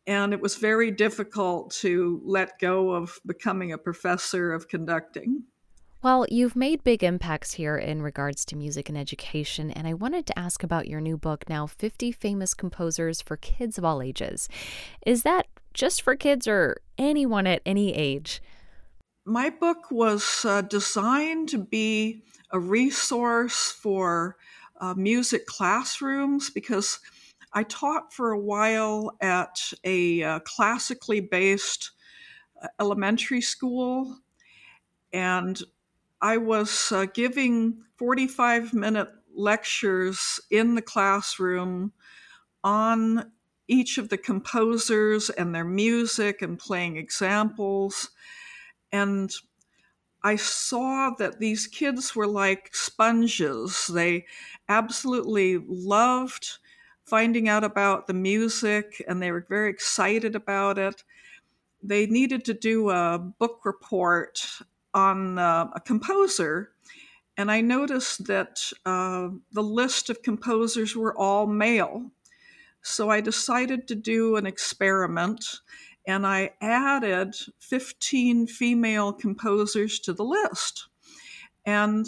and 0.05 0.33
it 0.33 0.41
was 0.41 0.57
very 0.57 0.91
difficult 0.91 1.71
to 1.75 2.21
let 2.25 2.59
go 2.59 2.91
of 2.91 3.19
becoming 3.25 3.71
a 3.71 3.77
professor 3.77 4.51
of 4.51 4.67
conducting. 4.67 5.43
Well, 6.03 6.25
you've 6.29 6.57
made 6.57 6.83
big 6.83 7.01
impacts 7.01 7.53
here 7.53 7.77
in 7.77 8.01
regards 8.01 8.43
to 8.45 8.57
music 8.57 8.89
and 8.89 8.97
education, 8.97 9.71
and 9.71 9.87
I 9.87 9.93
wanted 9.93 10.25
to 10.25 10.37
ask 10.37 10.61
about 10.61 10.89
your 10.89 10.99
new 10.99 11.15
book, 11.15 11.47
now 11.47 11.65
50 11.65 12.11
Famous 12.11 12.53
Composers 12.53 13.21
for 13.21 13.37
Kids 13.37 13.77
of 13.77 13.85
All 13.85 14.01
Ages. 14.01 14.49
Is 15.05 15.23
that 15.23 15.47
just 15.73 16.01
for 16.01 16.17
kids 16.17 16.45
or 16.45 16.81
anyone 16.97 17.47
at 17.47 17.61
any 17.65 17.95
age? 17.95 18.41
My 19.25 19.49
book 19.49 19.91
was 19.91 20.43
uh, 20.43 20.63
designed 20.63 21.47
to 21.49 21.57
be 21.57 22.25
a 22.51 22.59
resource 22.59 23.71
for 23.71 24.35
uh, 24.81 24.95
music 24.95 25.45
classrooms 25.45 26.49
because 26.49 26.99
I 27.53 27.63
taught 27.63 28.11
for 28.11 28.31
a 28.31 28.39
while 28.39 29.15
at 29.21 29.71
a 29.85 30.21
uh, 30.21 30.39
classically 30.39 31.21
based 31.21 31.91
uh, 32.61 32.67
elementary 32.81 33.39
school, 33.39 34.17
and 35.13 35.61
I 36.23 36.37
was 36.37 36.89
uh, 36.93 37.05
giving 37.13 37.83
45 37.97 38.73
minute 38.73 39.09
lectures 39.35 40.39
in 40.49 40.75
the 40.75 40.81
classroom 40.81 41.91
on 42.63 43.33
each 43.67 43.97
of 43.97 44.07
the 44.07 44.17
composers 44.17 45.29
and 45.29 45.53
their 45.53 45.65
music 45.65 46.41
and 46.41 46.57
playing 46.57 46.95
examples. 46.95 48.11
And 48.89 49.33
I 50.23 50.37
saw 50.37 51.09
that 51.19 51.39
these 51.39 51.67
kids 51.67 52.15
were 52.15 52.27
like 52.27 52.73
sponges. 52.73 53.87
They 53.87 54.25
absolutely 54.69 55.57
loved 55.67 56.57
finding 57.03 57.49
out 57.49 57.65
about 57.65 58.07
the 58.07 58.13
music 58.13 59.03
and 59.09 59.21
they 59.21 59.29
were 59.33 59.45
very 59.49 59.69
excited 59.69 60.37
about 60.37 60.77
it. 60.77 61.03
They 61.81 62.05
needed 62.05 62.45
to 62.45 62.53
do 62.53 62.91
a 62.91 63.19
book 63.19 63.65
report 63.65 64.41
on 64.93 65.37
uh, 65.37 65.69
a 65.75 65.79
composer. 65.79 66.71
And 67.35 67.51
I 67.51 67.61
noticed 67.61 68.27
that 68.27 68.59
uh, 68.85 69.29
the 69.51 69.63
list 69.63 70.09
of 70.09 70.21
composers 70.21 70.95
were 70.95 71.17
all 71.17 71.47
male. 71.47 72.11
So 72.81 73.09
I 73.09 73.21
decided 73.21 73.87
to 73.87 73.95
do 73.95 74.35
an 74.35 74.45
experiment 74.45 75.45
and 76.05 76.27
I 76.27 76.51
added 76.61 77.35
15 77.59 78.47
female 78.47 79.13
composers 79.13 79.99
to 80.01 80.13
the 80.13 80.25
list. 80.25 80.89
And 81.65 82.05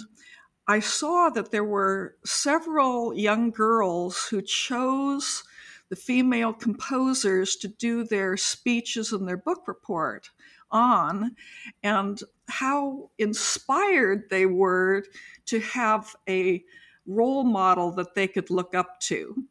I 0.67 0.79
saw 0.81 1.29
that 1.29 1.51
there 1.51 1.63
were 1.63 2.15
several 2.25 3.13
young 3.13 3.51
girls 3.51 4.27
who 4.29 4.41
chose 4.41 5.43
the 5.89 5.95
female 5.95 6.51
composers 6.51 7.55
to 7.57 7.67
do 7.67 8.03
their 8.03 8.35
speeches 8.35 9.13
and 9.13 9.27
their 9.27 9.37
book 9.37 9.67
report 9.67 10.29
on, 10.71 11.35
and 11.83 12.21
how 12.47 13.09
inspired 13.17 14.29
they 14.29 14.45
were 14.45 15.03
to 15.45 15.59
have 15.59 16.15
a 16.27 16.63
role 17.05 17.43
model 17.43 17.91
that 17.91 18.15
they 18.15 18.27
could 18.27 18.49
look 18.49 18.73
up 18.75 18.99
to. 18.99 19.43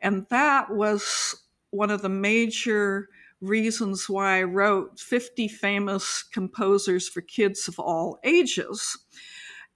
And 0.00 0.26
that 0.30 0.70
was 0.70 1.44
one 1.70 1.90
of 1.90 2.02
the 2.02 2.08
major 2.08 3.08
reasons 3.40 4.08
why 4.08 4.40
I 4.40 4.42
wrote 4.42 4.98
50 4.98 5.48
famous 5.48 6.22
composers 6.22 7.08
for 7.08 7.20
kids 7.20 7.68
of 7.68 7.78
all 7.78 8.18
ages. 8.24 8.98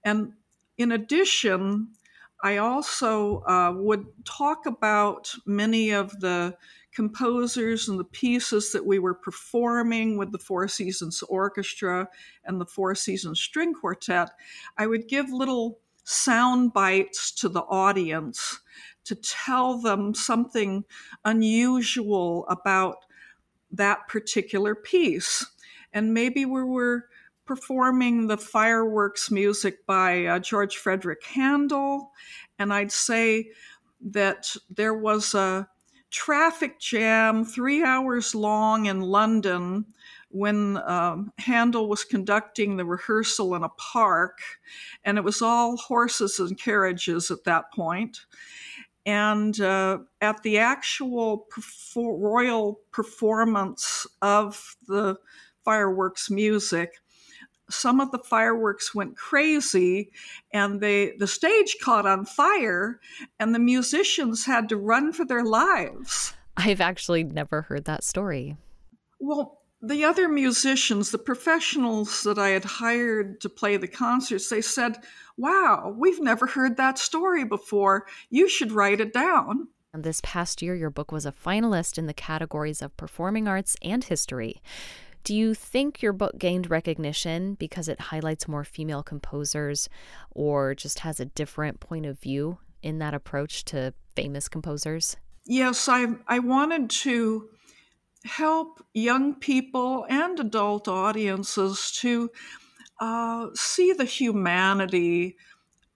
And 0.05 0.33
in 0.79 0.93
addition, 0.93 1.89
I 2.43 2.57
also 2.57 3.43
uh, 3.43 3.73
would 3.77 4.07
talk 4.25 4.67
about 4.67 5.33
many 5.47 5.91
of 5.91 6.19
the 6.21 6.57
composers 6.93 7.89
and 7.89 7.99
the 7.99 8.05
pieces 8.05 8.73
that 8.73 8.85
we 8.85 8.99
were 8.99 9.15
performing 9.15 10.19
with 10.19 10.33
the 10.33 10.39
Four 10.39 10.69
Seasons 10.69 11.23
Orchestra 11.23 12.09
and 12.45 12.61
the 12.61 12.67
Four 12.67 12.95
Seasons 12.95 13.41
String 13.41 13.73
Quartet. 13.73 14.31
I 14.77 14.87
would 14.87 15.09
give 15.09 15.31
little 15.31 15.79
sound 16.05 16.73
bites 16.73 17.31
to 17.33 17.49
the 17.49 17.63
audience 17.63 18.61
to 19.05 19.15
tell 19.15 19.79
them 19.79 20.15
something 20.15 20.85
unusual 21.25 22.47
about 22.49 22.97
that 23.71 24.07
particular 24.09 24.75
piece. 24.75 25.47
And 25.93 26.13
maybe 26.13 26.45
we 26.45 26.63
were 26.63 27.07
performing 27.45 28.27
the 28.27 28.37
fireworks 28.37 29.31
music 29.31 29.85
by 29.87 30.27
uh, 30.27 30.39
George 30.39 30.77
Frederick 30.77 31.25
Handel, 31.25 32.13
and 32.59 32.73
I'd 32.73 32.93
say 32.93 33.51
that 34.01 34.55
there 34.71 34.95
was 34.95 35.35
a 35.35 35.69
traffic 36.11 36.79
jam 36.79 37.45
three 37.45 37.83
hours 37.83 38.35
long 38.35 38.87
in 38.87 39.01
London 39.01 39.87
when 40.29 40.79
um, 40.79 41.33
Handel 41.39 41.89
was 41.89 42.05
conducting 42.05 42.77
the 42.77 42.85
rehearsal 42.85 43.55
in 43.55 43.63
a 43.63 43.69
park, 43.71 44.39
and 45.05 45.19
it 45.19 45.25
was 45.25 45.43
all 45.43 45.77
horses 45.77 46.39
and 46.39 46.59
carriages 46.59 47.31
at 47.31 47.45
that 47.45 47.73
point. 47.73 48.25
And 49.05 49.61
uh, 49.61 49.99
at 50.21 50.43
the 50.43 50.59
actual 50.59 51.47
perfor- 51.53 52.21
royal 52.21 52.81
performance 52.93 54.07
of 54.23 54.77
the 54.87 55.17
fireworks 55.65 56.31
music, 56.31 56.93
some 57.73 58.01
of 58.01 58.11
the 58.11 58.19
fireworks 58.19 58.95
went 58.95 59.17
crazy 59.17 60.11
and 60.53 60.81
they 60.81 61.13
the 61.19 61.27
stage 61.27 61.77
caught 61.83 62.07
on 62.07 62.25
fire 62.25 63.01
and 63.39 63.55
the 63.55 63.59
musicians 63.59 64.45
had 64.45 64.69
to 64.69 64.77
run 64.77 65.13
for 65.13 65.25
their 65.25 65.45
lives. 65.45 66.35
I've 66.57 66.81
actually 66.81 67.25
never 67.25 67.63
heard 67.63 67.85
that 67.87 68.05
story. 68.05 68.57
Well, 69.19 69.63
the 69.81 70.05
other 70.05 70.29
musicians, 70.29 71.11
the 71.11 71.19
professionals 71.19 72.23
that 72.23 72.39
I 72.39 72.51
had 72.51 72.65
hired 72.65 73.41
to 73.41 73.49
play 73.49 73.77
the 73.77 73.89
concerts, 73.89 74.49
they 74.49 74.61
said, 74.61 74.99
Wow, 75.37 75.95
we've 75.97 76.21
never 76.21 76.47
heard 76.47 76.77
that 76.77 76.99
story 76.99 77.45
before. 77.45 78.07
You 78.31 78.49
should 78.49 78.71
write 78.71 79.01
it 79.01 79.13
down. 79.13 79.69
And 79.93 80.05
this 80.05 80.21
past 80.23 80.63
year, 80.63 80.75
your 80.75 80.91
book 80.91 81.11
was 81.11 81.27
a 81.27 81.33
finalist 81.33 81.99
in 81.99 82.07
the 82.07 82.15
categories 82.15 82.81
of 82.81 82.97
performing 82.97 83.49
arts 83.49 83.77
and 83.83 84.05
history. 84.05 84.63
Do 85.25 85.37
you 85.37 85.55
think 85.55 86.03
your 86.03 86.13
book 86.13 86.37
gained 86.37 86.69
recognition 86.69 87.55
because 87.55 87.89
it 87.89 88.01
highlights 88.01 88.49
more 88.49 88.65
female 88.65 89.05
composers 89.05 89.89
or 90.31 90.75
just 90.75 91.01
has 91.01 91.21
a 91.21 91.27
different 91.27 91.79
point 91.79 92.07
of 92.07 92.19
view 92.19 92.59
in 92.83 92.99
that 92.99 93.15
approach 93.15 93.65
to 93.67 93.95
famous 94.17 94.49
composers? 94.49 95.17
Yes, 95.47 95.89
I, 95.89 96.07
I 96.27 96.41
wanted 96.41 96.91
to 96.91 97.49
help 98.25 98.85
young 98.95 99.35
people 99.35 100.07
and 100.09 100.39
adult 100.41 100.89
audiences 100.89 101.93
to 102.01 102.31
uh, 103.01 103.49
see 103.55 103.93
the 103.93 104.05
humanity 104.05 105.37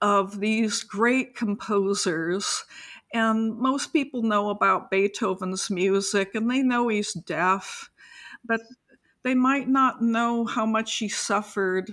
of 0.00 0.40
these 0.40 0.82
great 0.82 1.34
composers. 1.34 2.64
And 3.12 3.56
most 3.56 3.92
people 3.92 4.22
know 4.22 4.50
about 4.50 4.90
Beethoven's 4.90 5.70
music 5.70 6.34
and 6.34 6.50
they 6.50 6.62
know 6.62 6.88
he's 6.88 7.12
deaf, 7.12 7.90
but 8.44 8.60
they 9.26 9.34
might 9.34 9.68
not 9.68 10.00
know 10.00 10.44
how 10.44 10.64
much 10.64 10.98
he 10.98 11.08
suffered 11.08 11.92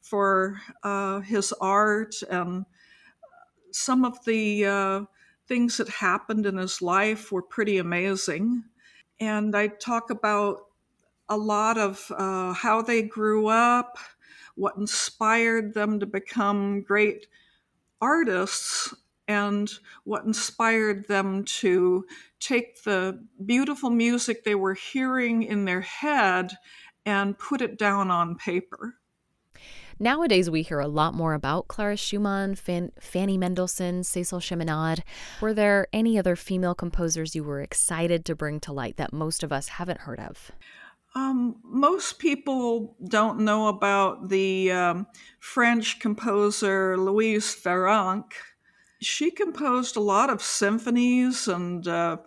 for 0.00 0.58
uh, 0.82 1.20
his 1.20 1.52
art 1.60 2.14
and 2.30 2.64
some 3.70 4.02
of 4.02 4.24
the 4.24 4.64
uh, 4.64 5.00
things 5.46 5.76
that 5.76 5.90
happened 5.90 6.46
in 6.46 6.56
his 6.56 6.80
life 6.80 7.30
were 7.30 7.42
pretty 7.42 7.76
amazing. 7.76 8.64
And 9.20 9.54
I 9.54 9.68
talk 9.68 10.08
about 10.08 10.68
a 11.28 11.36
lot 11.36 11.76
of 11.76 12.10
uh, 12.16 12.54
how 12.54 12.80
they 12.80 13.02
grew 13.02 13.48
up, 13.48 13.98
what 14.54 14.78
inspired 14.78 15.74
them 15.74 16.00
to 16.00 16.06
become 16.06 16.80
great 16.80 17.26
artists, 18.00 18.94
and 19.28 19.70
what 20.04 20.24
inspired 20.24 21.06
them 21.08 21.44
to 21.44 22.06
take 22.40 22.82
the 22.82 23.26
beautiful 23.44 23.90
music 23.90 24.44
they 24.44 24.54
were 24.54 24.74
hearing 24.74 25.42
in 25.42 25.64
their 25.64 25.82
head 25.82 26.52
and 27.06 27.38
put 27.38 27.60
it 27.60 27.78
down 27.78 28.10
on 28.10 28.36
paper. 28.36 28.94
Nowadays, 30.02 30.48
we 30.48 30.62
hear 30.62 30.80
a 30.80 30.88
lot 30.88 31.12
more 31.12 31.34
about 31.34 31.68
Clara 31.68 31.94
Schumann, 31.94 32.54
Fan- 32.54 32.92
Fanny 32.98 33.36
Mendelssohn, 33.36 34.00
Cécile 34.00 34.40
Chaminade. 34.40 35.04
Were 35.42 35.52
there 35.52 35.88
any 35.92 36.18
other 36.18 36.36
female 36.36 36.74
composers 36.74 37.34
you 37.34 37.44
were 37.44 37.60
excited 37.60 38.24
to 38.24 38.34
bring 38.34 38.60
to 38.60 38.72
light 38.72 38.96
that 38.96 39.12
most 39.12 39.42
of 39.42 39.52
us 39.52 39.68
haven't 39.68 40.00
heard 40.00 40.18
of? 40.18 40.50
Um, 41.14 41.56
most 41.64 42.18
people 42.18 42.96
don't 43.08 43.40
know 43.40 43.68
about 43.68 44.30
the 44.30 44.72
um, 44.72 45.06
French 45.38 45.98
composer 45.98 46.96
Louise 46.96 47.54
Farrenc. 47.54 48.24
She 49.00 49.30
composed 49.30 49.96
a 49.96 50.00
lot 50.00 50.28
of 50.30 50.42
symphonies 50.42 51.48
and 51.48 51.86
uh, 51.88 52.18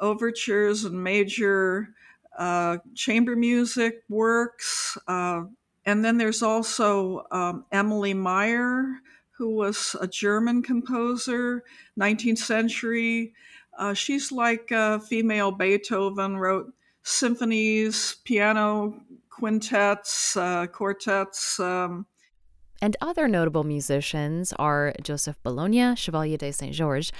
overtures 0.00 0.84
and 0.84 1.02
major 1.02 1.94
uh, 2.36 2.78
chamber 2.94 3.36
music 3.36 4.02
works. 4.08 4.98
Uh, 5.08 5.44
and 5.86 6.04
then 6.04 6.18
there's 6.18 6.42
also 6.42 7.26
um, 7.30 7.64
Emilie 7.72 8.14
Mayer, 8.14 9.00
who 9.32 9.50
was 9.50 9.96
a 10.00 10.06
German 10.06 10.62
composer, 10.62 11.64
19th 11.98 12.38
century. 12.38 13.32
Uh, 13.78 13.94
she's 13.94 14.30
like 14.30 14.70
a 14.70 15.00
female 15.00 15.52
Beethoven, 15.52 16.36
wrote 16.36 16.72
symphonies, 17.02 18.16
piano 18.24 19.00
quintets, 19.30 20.36
uh, 20.36 20.66
quartets. 20.66 21.58
Um. 21.58 22.06
And 22.84 22.98
other 23.00 23.28
notable 23.28 23.64
musicians 23.64 24.52
are 24.58 24.92
Joseph 25.02 25.42
Bologne, 25.42 25.96
Chevalier 25.96 26.36
de 26.36 26.52
Saint 26.52 26.74
Georges. 26.74 27.12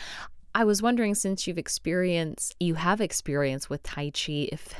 I 0.54 0.62
was 0.62 0.82
wondering 0.82 1.14
since 1.14 1.46
you've 1.46 1.56
experienced 1.56 2.54
you 2.60 2.74
have 2.74 3.00
experience 3.00 3.70
with 3.70 3.82
Tai 3.82 4.10
Chi 4.10 4.50
if 4.52 4.74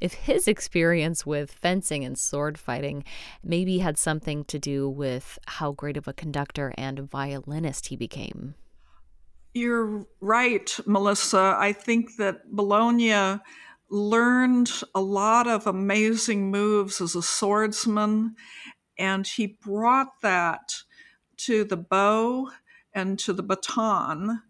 if 0.00 0.14
his 0.14 0.46
experience 0.46 1.26
with 1.26 1.50
fencing 1.50 2.04
and 2.04 2.16
sword 2.16 2.58
fighting 2.58 3.02
maybe 3.42 3.78
had 3.78 3.98
something 3.98 4.44
to 4.44 4.60
do 4.60 4.88
with 4.88 5.36
how 5.48 5.72
great 5.72 5.96
of 5.96 6.06
a 6.06 6.12
conductor 6.12 6.72
and 6.78 7.00
violinist 7.00 7.86
he 7.86 7.96
became. 7.96 8.54
You're 9.52 10.06
right, 10.20 10.78
Melissa. 10.86 11.56
I 11.58 11.72
think 11.72 12.18
that 12.18 12.48
Bologne 12.52 13.40
learned 13.90 14.70
a 14.94 15.00
lot 15.00 15.48
of 15.48 15.66
amazing 15.66 16.52
moves 16.52 17.00
as 17.00 17.16
a 17.16 17.22
swordsman 17.22 18.36
and 19.00 19.26
he 19.26 19.46
brought 19.48 20.20
that 20.20 20.76
to 21.38 21.64
the 21.64 21.76
bow 21.76 22.50
and 22.94 23.18
to 23.18 23.32
the 23.32 23.42
baton 23.42 24.40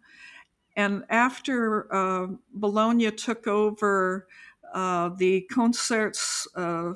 and 0.76 1.04
after 1.10 1.92
uh, 1.94 2.28
Bologne 2.54 3.14
took 3.16 3.46
over 3.46 4.26
uh, 4.72 5.10
the 5.16 5.42
concerts 5.52 6.46
uh, 6.54 6.92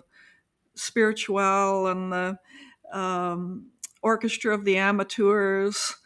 spiritual 0.75 1.89
and 1.89 2.13
the 2.13 2.39
um, 2.93 3.67
orchestra 4.03 4.55
of 4.55 4.65
the 4.65 4.77
amateurs, 4.77 5.97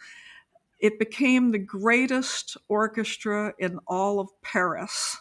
it 0.80 0.98
became 0.98 1.50
the 1.50 1.58
greatest 1.58 2.56
orchestra 2.68 3.52
in 3.58 3.78
all 3.86 4.20
of 4.20 4.28
Paris. 4.42 5.18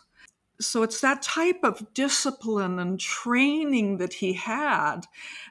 So 0.59 0.81
it's 0.83 1.01
that 1.01 1.21
type 1.21 1.59
of 1.63 1.93
discipline 1.93 2.79
and 2.79 2.99
training 2.99 3.97
that 3.97 4.13
he 4.13 4.33
had 4.33 5.01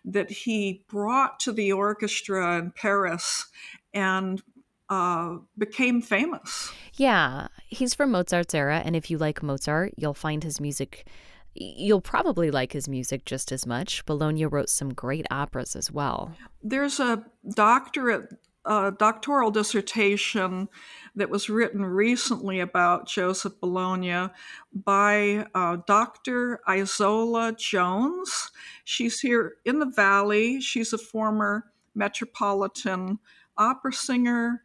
that 0.05 0.31
he 0.31 0.85
brought 0.89 1.39
to 1.41 1.53
the 1.53 1.73
orchestra 1.73 2.59
in 2.59 2.73
Paris 2.73 3.47
and 3.95 4.43
uh, 4.89 5.37
became 5.59 6.01
famous. 6.01 6.71
Yeah, 6.95 7.49
he's 7.69 7.95
from 7.95 8.13
Mozart's 8.13 8.55
era, 8.55 8.83
and 8.85 8.95
if 8.97 9.11
you 9.11 9.19
like 9.19 9.43
Mozart, 9.43 9.95
you'll 9.97 10.15
find 10.15 10.43
his 10.45 10.61
music. 10.61 11.07
You'll 11.55 12.01
probably 12.01 12.51
like 12.51 12.73
his 12.73 12.89
music 12.89 13.25
just 13.25 13.51
as 13.51 13.67
much. 13.67 14.05
Bologne 14.07 14.47
wrote 14.47 14.69
some 14.69 14.93
great 14.93 15.27
operas 15.31 15.75
as 15.75 15.91
well. 15.91 16.35
There's 16.63 17.01
a 17.01 17.25
doctorate, 17.55 18.35
uh, 18.65 18.91
doctoral 18.91 19.51
dissertation 19.51 20.69
that 21.17 21.31
was 21.31 21.49
written 21.49 21.85
recently 21.85 22.61
about 22.61 23.09
Joseph 23.09 23.59
Bologne 23.59 24.31
by 24.73 25.47
uh, 25.55 25.79
Dr. 25.87 26.61
Isola 26.69 27.55
Jones. 27.59 28.51
She's 28.85 29.19
here 29.21 29.57
in 29.65 29.79
the 29.79 29.87
Valley. 29.87 30.61
She's 30.61 30.93
a 30.93 30.99
former 30.99 31.65
Metropolitan 31.95 33.19
opera 33.57 33.93
singer, 33.93 34.63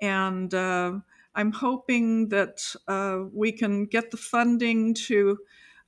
and 0.00 0.52
uh, 0.52 0.94
I'm 1.36 1.52
hoping 1.52 2.28
that 2.30 2.60
uh, 2.88 3.20
we 3.32 3.52
can 3.52 3.86
get 3.86 4.10
the 4.10 4.16
funding 4.16 4.94
to 4.94 5.38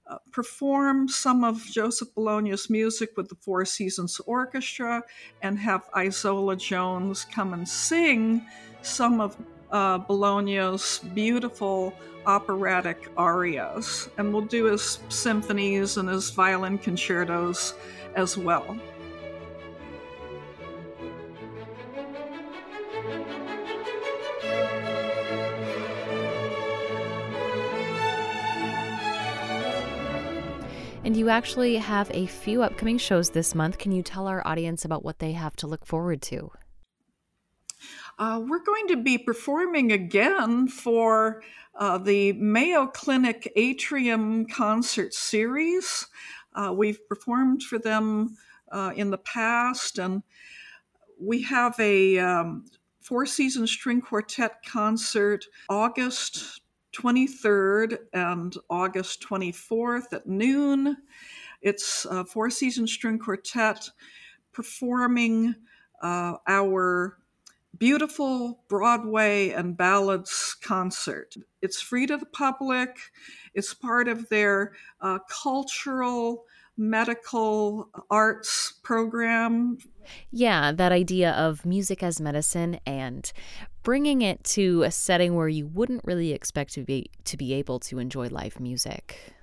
uh, 0.09 0.19
perform 0.31 1.09
some 1.09 1.43
of 1.43 1.65
Joseph 1.65 2.15
Bologne's 2.15 2.71
music 2.71 3.11
with 3.17 3.29
the 3.29 3.35
Four 3.35 3.65
Seasons 3.65 4.21
Orchestra 4.27 5.03
and 5.43 5.59
have 5.59 5.89
Isola 5.97 6.55
Jones 6.55 7.25
come 7.25 7.53
and 7.53 7.69
sing 7.69 8.47
some 8.83 9.21
of 9.21 9.37
uh, 9.71 9.99
Bologne's 9.99 10.99
beautiful 11.15 11.95
operatic 12.27 13.09
arias. 13.17 14.09
And 14.19 14.33
we'll 14.33 14.43
do 14.43 14.65
his 14.65 14.99
symphonies 15.09 15.97
and 15.97 16.09
his 16.09 16.31
violin 16.31 16.79
concertos 16.79 17.75
as 18.15 18.37
well. 18.37 18.79
And 31.05 31.17
you 31.17 31.29
actually 31.29 31.77
have 31.77 32.11
a 32.13 32.27
few 32.27 32.65
upcoming 32.65 32.99
shows 32.99 33.31
this 33.31 33.55
month. 33.55 33.79
Can 33.79 33.93
you 33.93 34.03
tell 34.03 34.27
our 34.27 34.45
audience 34.45 34.85
about 34.85 35.05
what 35.05 35.21
they 35.21 35.33
have 35.33 35.55
to 35.57 35.69
look 35.69 35.87
forward 35.87 36.21
to? 36.23 36.51
Uh, 38.19 38.41
we're 38.47 38.65
going 38.65 38.89
to 38.89 38.97
be 38.97 39.19
performing 39.19 39.93
again 39.93 40.69
for 40.69 41.43
uh, 41.75 41.99
the 41.99 42.33
Mayo 42.33 42.87
Clinic 42.87 43.53
Atrium 43.57 44.47
Concert 44.47 45.13
Series. 45.13 46.07
Uh, 46.55 46.73
we've 46.75 47.07
performed 47.09 47.63
for 47.63 47.79
them 47.79 48.39
uh, 48.73 48.93
in 48.97 49.11
the 49.11 49.19
past, 49.19 49.99
and 49.99 50.23
we 51.21 51.43
have 51.43 51.79
a 51.79 52.19
um, 52.19 52.65
Four 53.03 53.27
Seasons 53.27 53.71
String 53.71 54.01
Quartet 54.01 54.65
concert 54.65 55.45
August 55.69 56.63
23rd 56.95 57.99
and 58.15 58.57
August 58.71 59.23
24th 59.29 60.15
at 60.15 60.27
noon. 60.27 60.97
It's 61.61 62.07
a 62.07 62.25
Four 62.25 62.49
Seasons 62.49 62.93
String 62.93 63.19
Quartet 63.19 63.91
performing 64.53 65.55
uh, 66.03 66.37
our 66.47 67.19
beautiful 67.79 68.65
Broadway 68.69 69.51
and 69.51 69.77
ballads 69.77 70.57
concert. 70.63 71.35
It's 71.63 71.81
free 71.81 72.07
to 72.07 72.17
the 72.17 72.27
public, 72.27 72.97
it's 73.55 73.75
part 73.75 74.09
of 74.09 74.29
their 74.29 74.73
uh, 75.01 75.19
cultural 75.43 76.45
medical 76.77 77.89
arts 78.11 78.75
program. 78.83 79.79
Yeah, 80.31 80.73
that 80.73 80.93
idea 80.93 81.33
of 81.33 81.65
music 81.65 82.03
as 82.03 82.21
medicine 82.21 82.79
and 82.87 83.33
bringing 83.83 84.23
it 84.23 84.45
to 84.45 84.83
a 84.83 84.91
setting 84.91 85.35
where 85.35 85.49
you 85.49 85.67
wouldn't 85.67 86.05
really 86.05 86.33
expect 86.33 86.75
to 86.75 86.85
be 86.85 87.11
to 87.25 87.37
be 87.37 87.55
able 87.55 87.79
to 87.81 87.99
enjoy 87.99 88.29
live 88.29 88.61
music. 88.61 89.36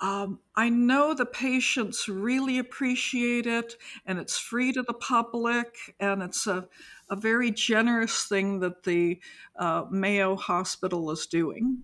Um, 0.00 0.38
I 0.54 0.68
know 0.68 1.12
the 1.12 1.26
patients 1.26 2.08
really 2.08 2.58
appreciate 2.58 3.46
it, 3.46 3.74
and 4.06 4.18
it's 4.18 4.38
free 4.38 4.72
to 4.72 4.82
the 4.82 4.94
public, 4.94 5.94
and 5.98 6.22
it's 6.22 6.46
a, 6.46 6.68
a 7.10 7.16
very 7.16 7.50
generous 7.50 8.24
thing 8.24 8.60
that 8.60 8.84
the 8.84 9.18
uh, 9.58 9.84
Mayo 9.90 10.36
Hospital 10.36 11.10
is 11.10 11.26
doing. 11.26 11.82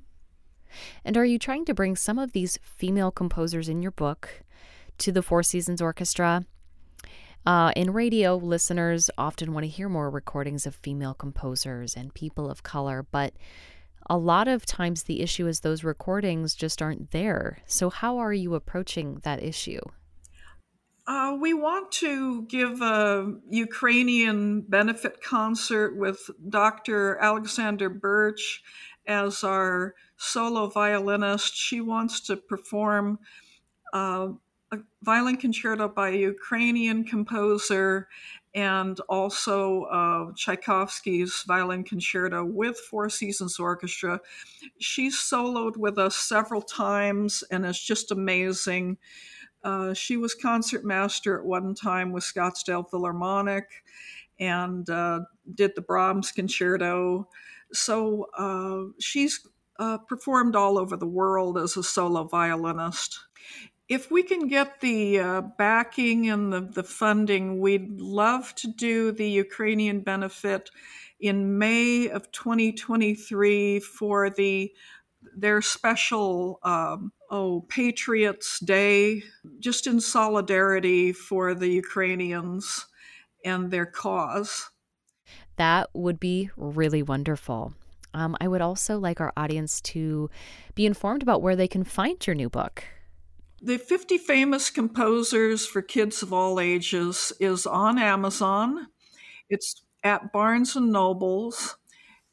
And 1.05 1.16
are 1.16 1.24
you 1.24 1.38
trying 1.38 1.64
to 1.66 1.74
bring 1.74 1.96
some 1.96 2.18
of 2.18 2.33
these 2.33 2.59
female 2.62 3.11
composers 3.11 3.68
in 3.68 3.83
your 3.83 3.92
book 3.92 4.44
to 4.98 5.12
the 5.12 5.22
Four 5.22 5.42
Seasons 5.42 5.83
Orchestra? 5.83 6.46
Uh, 7.46 7.72
in 7.77 7.92
radio, 7.92 8.37
listeners 8.37 9.11
often 9.18 9.53
want 9.53 9.64
to 9.64 9.68
hear 9.68 9.88
more 9.88 10.09
recordings 10.09 10.66
of 10.66 10.74
female 10.77 11.14
composers 11.14 11.94
and 11.94 12.14
people 12.14 12.50
of 12.50 12.62
color, 12.62 13.05
but 13.11 13.35
a 14.07 14.19
lot 14.19 14.49
of 14.49 14.67
times 14.67 15.05
the 15.05 15.21
issue 15.21 15.47
is 15.47 15.61
those 15.61 15.85
recordings 15.85 16.55
just 16.55 16.83
aren't 16.83 17.11
there. 17.11 17.59
So, 17.67 17.90
how 17.90 18.19
are 18.19 18.33
you 18.33 18.55
approaching 18.55 19.21
that 19.23 19.43
issue? 19.43 19.81
Uh, 21.07 21.37
we 21.38 21.53
want 21.53 21.93
to 21.93 22.43
give 22.47 22.81
a 22.81 23.35
Ukrainian 23.51 24.62
benefit 24.62 25.23
concert 25.23 25.97
with 25.97 26.31
Dr. 26.49 27.19
Alexander 27.19 27.90
Birch 27.90 28.62
as 29.07 29.45
our 29.45 29.95
solo 30.17 30.69
violinist. 30.69 31.55
She 31.55 31.83
wants 31.83 32.21
to 32.23 32.37
perform 32.37 33.19
uh, 33.93 34.29
a 34.75 34.83
violin 35.03 35.37
concerto 35.37 35.89
by 35.89 36.11
a 36.11 36.19
Ukrainian 36.19 37.05
composer 37.05 38.09
and 38.55 39.01
also 39.09 39.85
uh, 39.85 40.33
Tchaikovsky's 40.37 41.45
violin 41.47 41.83
concerto 41.83 42.45
with 42.45 42.79
Four 42.79 43.11
Seasons 43.11 43.59
Orchestra. 43.59 44.21
She's 44.79 45.17
soloed 45.17 45.77
with 45.77 45.99
us 45.99 46.17
several 46.17 46.63
times 46.63 47.43
and 47.51 47.65
it's 47.65 47.85
just 47.85 48.11
amazing. 48.11 48.99
Uh, 49.63 49.95
she 49.95 50.17
was 50.17 50.35
concertmaster 50.35 51.39
at 51.39 51.45
one 51.45 51.75
time 51.75 52.13
with 52.13 52.23
Scottsdale 52.23 52.89
Philharmonic 52.89 53.65
and 54.39 54.89
uh, 54.91 55.21
did 55.55 55.73
the 55.75 55.83
Brahms 55.83 56.31
concerto. 56.31 57.29
So 57.73 58.29
uh, 58.37 58.93
she's 59.01 59.41
uh, 59.79 59.99
performed 59.99 60.55
all 60.55 60.79
over 60.79 60.97
the 60.97 61.07
world 61.07 61.59
as 61.59 61.77
a 61.77 61.83
solo 61.83 62.25
violinist 62.25 63.19
if 63.88 64.11
we 64.11 64.23
can 64.23 64.49
get 64.49 64.81
the 64.81 65.18
uh, 65.18 65.40
backing 65.59 66.31
and 66.31 66.53
the, 66.53 66.61
the 66.61 66.83
funding, 66.83 67.61
we'd 67.61 68.01
love 68.01 68.55
to 68.57 68.68
do 68.68 69.12
the 69.12 69.29
Ukrainian 69.29 70.01
benefit 70.01 70.70
in 71.20 71.59
May 71.59 72.09
of 72.09 72.31
2023 72.33 73.81
for 73.81 74.31
the 74.31 74.73
their 75.37 75.62
special 75.62 76.61
um, 76.62 77.12
oh 77.31 77.64
Patriots 77.68 78.61
Day, 78.61 79.23
just 79.59 79.87
in 79.87 80.01
solidarity 80.01 81.12
for 81.12 81.55
the 81.55 81.68
Ukrainians 81.68 82.87
and 83.44 83.70
their 83.70 83.87
cause. 83.87 84.70
That 85.57 85.88
would 85.94 86.20
be 86.20 86.51
really 86.57 87.03
wonderful. 87.03 87.75
Um, 88.12 88.37
I 88.40 88.49
would 88.49 88.61
also 88.61 88.99
like 88.99 89.20
our 89.20 89.33
audience 89.37 89.81
to 89.81 90.31
be 90.75 90.87
informed 90.87 91.23
about 91.23 91.42
where 91.42 91.57
they 91.57 91.68
can 91.68 91.85
find 91.85 92.25
your 92.27 92.37
new 92.37 92.49
book. 92.49 92.85
The 93.62 93.79
50 93.79 94.19
Famous 94.19 94.69
Composers 94.69 95.64
for 95.64 95.81
Kids 95.81 96.23
of 96.23 96.33
All 96.33 96.59
Ages 96.61 97.33
is 97.40 97.67
on 97.67 97.99
Amazon. 97.99 98.88
It's 99.49 99.83
at 100.03 100.33
Barnes 100.33 100.77
and 100.77 100.93
Nobles. 100.93 101.77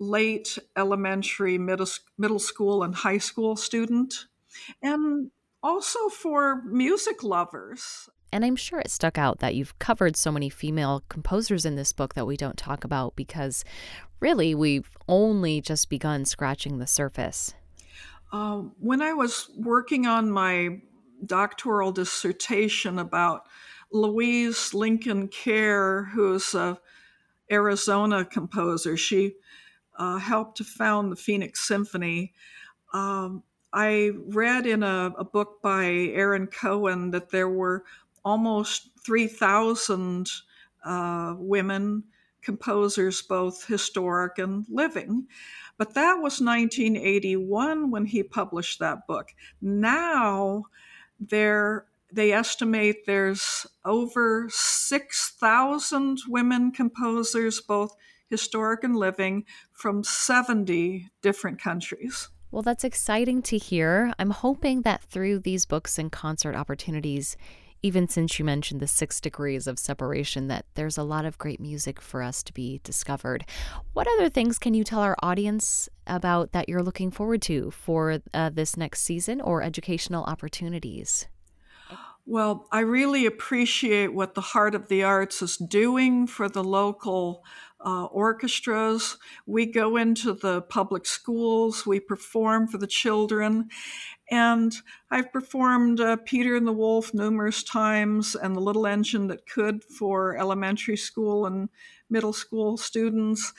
late 0.00 0.58
elementary, 0.76 1.58
middle, 1.58 1.86
middle 2.18 2.40
school, 2.40 2.82
and 2.82 2.94
high 2.94 3.18
school 3.18 3.54
student, 3.54 4.26
and 4.82 5.30
also 5.62 6.08
for 6.08 6.62
music 6.64 7.22
lovers. 7.22 8.08
And 8.32 8.44
I'm 8.44 8.56
sure 8.56 8.80
it 8.80 8.90
stuck 8.90 9.18
out 9.18 9.40
that 9.40 9.54
you've 9.54 9.78
covered 9.78 10.16
so 10.16 10.32
many 10.32 10.48
female 10.48 11.02
composers 11.10 11.66
in 11.66 11.76
this 11.76 11.92
book 11.92 12.14
that 12.14 12.26
we 12.26 12.38
don't 12.38 12.56
talk 12.56 12.82
about 12.82 13.14
because 13.14 13.62
really 14.20 14.54
we've 14.54 14.96
only 15.06 15.60
just 15.60 15.90
begun 15.90 16.24
scratching 16.24 16.78
the 16.78 16.86
surface. 16.86 17.54
Uh, 18.32 18.62
when 18.80 19.02
I 19.02 19.12
was 19.12 19.50
working 19.58 20.06
on 20.06 20.30
my 20.30 20.80
doctoral 21.26 21.92
dissertation 21.92 22.98
about 22.98 23.42
Louise 23.92 24.72
Lincoln 24.72 25.28
Kerr, 25.28 26.04
who's 26.14 26.54
a 26.54 26.78
Arizona 27.50 28.24
composer, 28.24 28.96
she 28.96 29.34
uh, 29.98 30.16
helped 30.16 30.56
to 30.56 30.64
found 30.64 31.12
the 31.12 31.16
Phoenix 31.16 31.60
Symphony. 31.68 32.32
Um, 32.94 33.42
I 33.72 34.12
read 34.26 34.66
in 34.66 34.82
a, 34.82 35.12
a, 35.18 35.24
book 35.24 35.62
by 35.62 35.84
Aaron 35.84 36.46
Cohen 36.46 37.10
that 37.12 37.30
there 37.30 37.48
were 37.48 37.84
almost 38.24 38.90
3,000 39.04 40.28
uh, 40.84 41.34
women 41.38 42.04
composers, 42.42 43.22
both 43.22 43.66
historic 43.66 44.38
and 44.38 44.66
living. 44.68 45.26
But 45.78 45.94
that 45.94 46.14
was 46.14 46.40
1981 46.40 47.90
when 47.90 48.06
he 48.06 48.22
published 48.22 48.78
that 48.80 49.06
book. 49.06 49.28
Now 49.60 50.64
there 51.20 51.86
they 52.12 52.32
estimate 52.32 53.06
there's 53.06 53.66
over 53.84 54.46
6,000 54.50 56.18
women 56.28 56.70
composers, 56.70 57.60
both 57.60 57.96
historic 58.28 58.84
and 58.84 58.96
living, 58.96 59.44
from 59.72 60.04
70 60.04 61.10
different 61.22 61.60
countries. 61.60 62.28
Well, 62.50 62.62
that's 62.62 62.84
exciting 62.84 63.40
to 63.42 63.56
hear. 63.56 64.12
I'm 64.18 64.30
hoping 64.30 64.82
that 64.82 65.02
through 65.02 65.38
these 65.38 65.64
books 65.64 65.98
and 65.98 66.12
concert 66.12 66.54
opportunities, 66.54 67.36
even 67.82 68.08
since 68.08 68.38
you 68.38 68.44
mentioned 68.44 68.80
the 68.80 68.86
six 68.86 69.20
degrees 69.20 69.66
of 69.66 69.78
separation, 69.78 70.48
that 70.48 70.66
there's 70.74 70.96
a 70.96 71.02
lot 71.02 71.24
of 71.24 71.38
great 71.38 71.60
music 71.60 72.00
for 72.00 72.22
us 72.22 72.42
to 72.44 72.52
be 72.52 72.80
discovered. 72.84 73.44
What 73.92 74.06
other 74.14 74.28
things 74.28 74.58
can 74.58 74.74
you 74.74 74.84
tell 74.84 75.00
our 75.00 75.16
audience 75.22 75.88
about 76.06 76.52
that 76.52 76.68
you're 76.68 76.82
looking 76.82 77.10
forward 77.10 77.42
to 77.42 77.70
for 77.70 78.18
uh, 78.32 78.50
this 78.50 78.76
next 78.76 79.02
season 79.02 79.40
or 79.40 79.62
educational 79.62 80.24
opportunities? 80.24 81.26
Well, 82.24 82.68
I 82.70 82.80
really 82.80 83.26
appreciate 83.26 84.14
what 84.14 84.34
the 84.34 84.40
Heart 84.40 84.76
of 84.76 84.86
the 84.86 85.02
Arts 85.02 85.42
is 85.42 85.56
doing 85.56 86.28
for 86.28 86.48
the 86.48 86.62
local 86.62 87.44
uh, 87.84 88.04
orchestras. 88.04 89.18
We 89.46 89.66
go 89.66 89.96
into 89.96 90.32
the 90.32 90.62
public 90.62 91.06
schools, 91.06 91.86
we 91.86 92.00
perform 92.00 92.68
for 92.68 92.78
the 92.78 92.86
children. 92.86 93.68
And 94.30 94.72
I've 95.10 95.32
performed 95.32 96.00
uh, 96.00 96.16
Peter 96.24 96.56
and 96.56 96.66
the 96.66 96.72
Wolf 96.72 97.12
numerous 97.12 97.62
times 97.62 98.34
and 98.34 98.56
The 98.56 98.60
Little 98.60 98.86
Engine 98.86 99.26
That 99.26 99.46
Could 99.46 99.84
for 99.84 100.36
elementary 100.36 100.96
school 100.96 101.44
and 101.44 101.68
middle 102.08 102.32
school 102.32 102.76
students. 102.76 103.52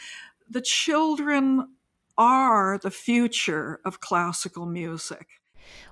The 0.49 0.62
children 0.62 1.75
are 2.17 2.77
the 2.77 2.91
future 2.91 3.79
of 3.86 3.99
classical 3.99 4.65
music. 4.65 5.42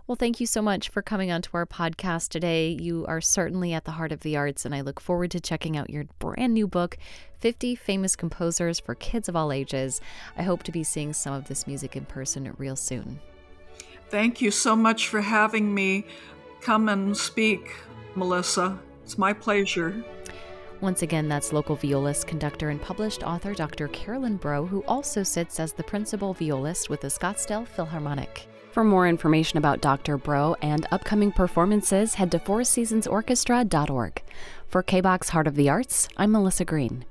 Well, 0.07 0.15
thank 0.15 0.39
you 0.39 0.45
so 0.45 0.61
much 0.61 0.89
for 0.89 1.01
coming 1.01 1.31
onto 1.31 1.55
our 1.55 1.65
podcast 1.65 2.29
today. 2.29 2.69
You 2.69 3.05
are 3.07 3.21
certainly 3.21 3.73
at 3.73 3.85
the 3.85 3.91
heart 3.91 4.11
of 4.11 4.21
the 4.21 4.37
arts, 4.37 4.65
and 4.65 4.75
I 4.75 4.81
look 4.81 4.99
forward 4.99 5.31
to 5.31 5.39
checking 5.39 5.77
out 5.77 5.89
your 5.89 6.05
brand 6.19 6.53
new 6.53 6.67
book, 6.67 6.97
50 7.39 7.75
Famous 7.75 8.15
Composers 8.15 8.79
for 8.79 8.95
Kids 8.95 9.29
of 9.29 9.35
All 9.35 9.51
Ages. 9.51 10.01
I 10.37 10.43
hope 10.43 10.63
to 10.63 10.71
be 10.71 10.83
seeing 10.83 11.13
some 11.13 11.33
of 11.33 11.47
this 11.47 11.67
music 11.67 11.95
in 11.95 12.05
person 12.05 12.53
real 12.57 12.75
soon. 12.75 13.19
Thank 14.09 14.41
you 14.41 14.51
so 14.51 14.75
much 14.75 15.07
for 15.07 15.21
having 15.21 15.73
me 15.73 16.05
come 16.61 16.89
and 16.89 17.15
speak, 17.15 17.73
Melissa. 18.15 18.77
It's 19.03 19.17
my 19.17 19.33
pleasure. 19.33 20.03
Once 20.81 21.03
again, 21.03 21.29
that's 21.29 21.53
local 21.53 21.75
violist, 21.75 22.25
conductor, 22.25 22.69
and 22.69 22.81
published 22.81 23.23
author 23.23 23.53
Dr. 23.53 23.87
Carolyn 23.89 24.37
Broe, 24.37 24.65
who 24.65 24.83
also 24.87 25.21
sits 25.21 25.59
as 25.59 25.73
the 25.73 25.83
principal 25.83 26.33
violist 26.33 26.89
with 26.89 27.01
the 27.01 27.07
Scottsdale 27.07 27.67
Philharmonic. 27.67 28.47
For 28.71 28.85
more 28.85 29.05
information 29.05 29.57
about 29.57 29.81
Dr. 29.81 30.17
Broe 30.17 30.55
and 30.61 30.87
upcoming 30.91 31.33
performances, 31.33 32.13
head 32.13 32.31
to 32.31 32.39
fourseasonsorchestra.org. 32.39 34.21
For 34.69 34.81
KBOX 34.81 35.29
Heart 35.29 35.47
of 35.47 35.55
the 35.55 35.69
Arts, 35.69 36.07
I'm 36.15 36.31
Melissa 36.31 36.63
Green. 36.63 37.03